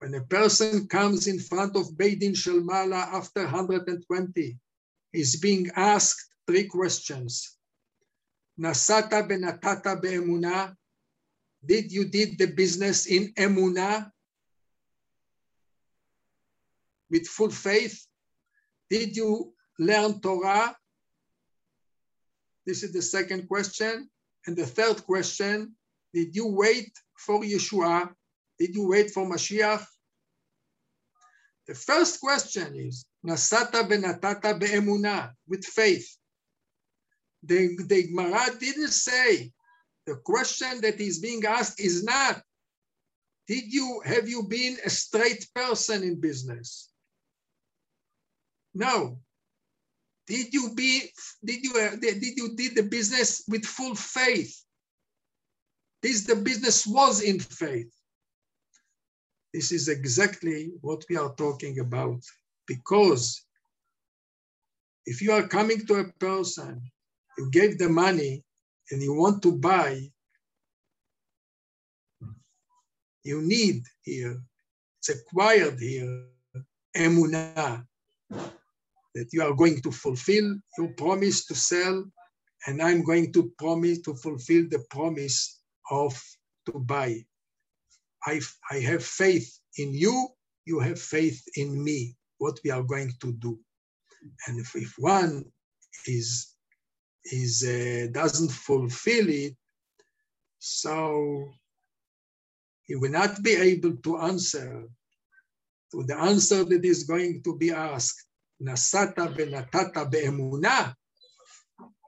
when 0.00 0.14
a 0.14 0.22
person 0.22 0.88
comes 0.88 1.26
in 1.26 1.38
front 1.38 1.76
of 1.76 1.92
Beidin 1.92 2.32
Shalmala 2.32 3.12
after 3.12 3.42
120, 3.42 4.58
he's 5.12 5.38
being 5.38 5.70
asked 5.76 6.24
three 6.46 6.64
questions. 6.64 7.58
Nasata 8.58 9.28
benatata 9.28 10.00
be'emuna, 10.00 10.74
did 11.64 11.92
you 11.92 12.06
did 12.06 12.38
the 12.38 12.46
business 12.46 13.06
in 13.06 13.32
emuna 13.34 14.10
with 17.10 17.26
full 17.26 17.50
faith? 17.50 18.06
Did 18.88 19.14
you 19.14 19.52
learn 19.78 20.18
Torah? 20.20 20.74
This 22.64 22.82
is 22.82 22.92
the 22.92 23.02
second 23.02 23.48
question. 23.48 24.08
And 24.46 24.56
the 24.56 24.64
third 24.64 25.04
question, 25.04 25.74
did 26.14 26.34
you 26.34 26.46
wait 26.46 26.90
for 27.18 27.42
Yeshua? 27.42 28.14
Did 28.58 28.74
you 28.74 28.88
wait 28.88 29.10
for 29.10 29.26
Mashiach? 29.26 29.84
The 31.66 31.74
first 31.74 32.20
question 32.20 32.74
is, 32.74 33.04
Nasata 33.24 33.88
benatata 33.88 34.58
be'emuna, 34.58 35.32
with 35.46 35.64
faith. 35.64 36.16
The, 37.42 37.76
the 37.86 38.08
Gemara 38.08 38.46
didn't 38.58 38.88
say, 38.88 39.52
the 40.06 40.16
question 40.16 40.80
that 40.80 41.00
is 41.00 41.20
being 41.20 41.44
asked 41.44 41.80
is 41.80 42.02
not, 42.02 42.42
did 43.46 43.72
you, 43.72 44.00
have 44.04 44.28
you 44.28 44.44
been 44.44 44.78
a 44.84 44.90
straight 44.90 45.46
person 45.54 46.02
in 46.02 46.20
business? 46.20 46.90
No. 48.74 49.18
Did 50.26 50.54
you 50.54 50.74
be, 50.74 51.10
did 51.44 51.64
you, 51.64 51.72
uh, 51.76 51.96
did 51.96 52.22
you 52.22 52.54
did 52.54 52.76
the 52.76 52.84
business 52.84 53.42
with 53.48 53.64
full 53.64 53.96
faith? 53.96 54.64
This, 56.02 56.24
the 56.24 56.36
business 56.36 56.86
was 56.86 57.22
in 57.22 57.40
faith. 57.40 57.92
This 59.52 59.72
is 59.72 59.88
exactly 59.88 60.70
what 60.80 61.04
we 61.08 61.16
are 61.16 61.34
talking 61.34 61.80
about. 61.80 62.22
Because 62.66 63.44
if 65.06 65.20
you 65.20 65.32
are 65.32 65.48
coming 65.48 65.86
to 65.86 65.94
a 65.94 66.12
person, 66.20 66.82
you 67.36 67.50
gave 67.50 67.78
the 67.78 67.88
money 67.88 68.44
and 68.90 69.02
you 69.02 69.14
want 69.14 69.42
to 69.42 69.56
buy, 69.56 70.10
you 73.24 73.42
need 73.42 73.82
here, 74.02 74.40
it's 74.98 75.08
acquired 75.08 75.78
here, 75.80 76.26
emunah, 76.96 77.86
that 79.14 79.28
you 79.32 79.42
are 79.42 79.54
going 79.54 79.80
to 79.82 79.90
fulfill 79.90 80.56
your 80.78 80.88
promise 80.96 81.46
to 81.46 81.54
sell, 81.54 82.04
and 82.66 82.80
I'm 82.82 83.02
going 83.02 83.32
to 83.32 83.50
promise 83.58 84.00
to 84.02 84.14
fulfill 84.14 84.68
the 84.68 84.84
promise 84.90 85.60
of 85.90 86.20
to 86.66 86.78
buy. 86.78 87.24
I, 88.26 88.40
I 88.70 88.76
have 88.80 89.04
faith 89.04 89.58
in 89.76 89.94
you, 89.94 90.28
you 90.64 90.80
have 90.80 91.00
faith 91.00 91.42
in 91.56 91.82
me, 91.82 92.16
what 92.38 92.58
we 92.64 92.70
are 92.70 92.82
going 92.82 93.12
to 93.20 93.32
do. 93.32 93.58
And 94.46 94.60
if, 94.60 94.74
if 94.74 94.94
one 94.98 95.44
is, 96.06 96.54
is 97.24 97.64
uh, 97.64 98.08
doesn't 98.12 98.50
fulfill 98.50 99.28
it, 99.28 99.54
so 100.58 101.50
he 102.84 102.96
will 102.96 103.10
not 103.10 103.42
be 103.42 103.54
able 103.54 103.96
to 103.96 104.18
answer 104.18 104.84
to 105.92 106.02
the 106.04 106.16
answer 106.16 106.64
that 106.64 106.84
is 106.84 107.04
going 107.04 107.42
to 107.42 107.56
be 107.56 107.70
asked. 107.70 108.26
Nasata 108.62 109.34
benatata 109.34 110.10
be'emuna, 110.10 110.94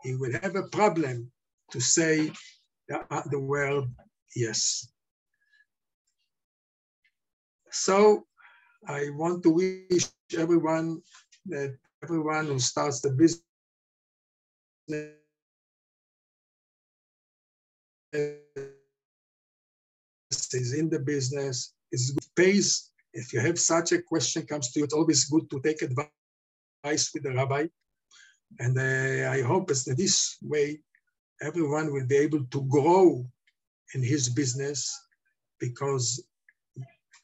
he 0.02 0.14
will 0.14 0.32
have 0.42 0.54
a 0.56 0.68
problem 0.68 1.30
to 1.70 1.80
say 1.80 2.30
the, 2.88 3.00
the 3.30 3.38
word 3.38 3.84
yes. 4.36 4.91
So 7.72 8.26
I 8.86 9.08
want 9.10 9.42
to 9.44 9.50
wish 9.50 10.04
everyone 10.36 11.02
that 11.46 11.76
everyone 12.02 12.46
who 12.46 12.58
starts 12.58 13.00
the 13.00 13.10
business 13.10 13.42
is 20.52 20.74
in 20.74 20.90
the 20.90 20.98
business, 20.98 21.74
is 21.92 22.10
good 22.10 22.34
pays. 22.36 22.90
If 23.14 23.32
you 23.32 23.40
have 23.40 23.58
such 23.58 23.92
a 23.92 24.02
question 24.02 24.44
comes 24.46 24.70
to 24.72 24.80
you, 24.80 24.84
it's 24.84 24.94
always 24.94 25.24
good 25.24 25.48
to 25.50 25.60
take 25.60 25.82
advice 25.82 27.10
with 27.14 27.22
the 27.22 27.32
rabbi. 27.32 27.66
And 28.58 28.78
uh, 28.78 29.30
I 29.30 29.40
hope 29.42 29.70
it's 29.70 29.84
that 29.84 29.96
this 29.96 30.36
way 30.42 30.80
everyone 31.40 31.92
will 31.92 32.06
be 32.06 32.16
able 32.16 32.44
to 32.44 32.62
grow 32.64 33.26
in 33.94 34.02
his 34.02 34.28
business 34.28 34.94
because 35.58 36.22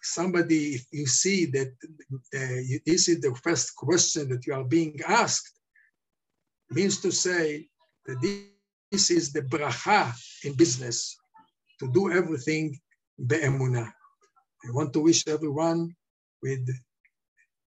somebody, 0.02 0.74
if 0.74 0.86
you 0.92 1.06
see 1.06 1.46
that 1.46 1.72
uh, 2.34 2.78
this 2.86 3.08
is 3.08 3.20
the 3.20 3.34
first 3.42 3.74
question 3.76 4.28
that 4.28 4.46
you 4.46 4.54
are 4.54 4.64
being 4.64 4.98
asked, 5.06 5.58
means 6.70 7.00
to 7.00 7.10
say 7.10 7.66
that 8.06 8.20
this 8.90 9.10
is 9.10 9.32
the 9.32 9.42
bracha 9.42 10.12
in 10.44 10.54
business, 10.54 11.16
to 11.80 11.90
do 11.92 12.12
everything 12.12 12.78
be'emunah. 13.26 13.90
I 14.66 14.70
want 14.72 14.92
to 14.94 15.00
wish 15.00 15.26
everyone 15.28 15.94
with 16.42 16.68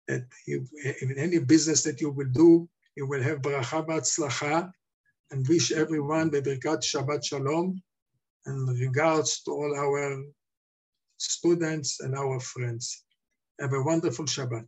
that 0.09 0.25
you, 0.47 0.67
in 1.03 1.17
any 1.19 1.39
business 1.39 1.83
that 1.85 2.01
you 2.01 2.11
will 2.11 2.31
do, 2.33 2.69
you 2.97 3.07
will 3.07 3.23
have 3.23 3.43
bracha 3.43 3.87
b'atzlacha, 3.87 4.71
and 5.31 5.49
wish 5.49 5.73
everyone 5.73 6.31
bebirkat 6.31 6.83
Shabbat 6.83 7.25
Shalom, 7.25 7.81
and 8.47 8.81
regards 8.81 9.43
to 9.43 9.53
all 9.53 9.77
our 9.77 10.25
students 11.21 12.01
and 12.01 12.15
our 12.17 12.41
friends. 12.41 13.05
Have 13.61 13.73
a 13.75 13.83
wonderful 13.83 14.25
Shabbat. 14.25 14.67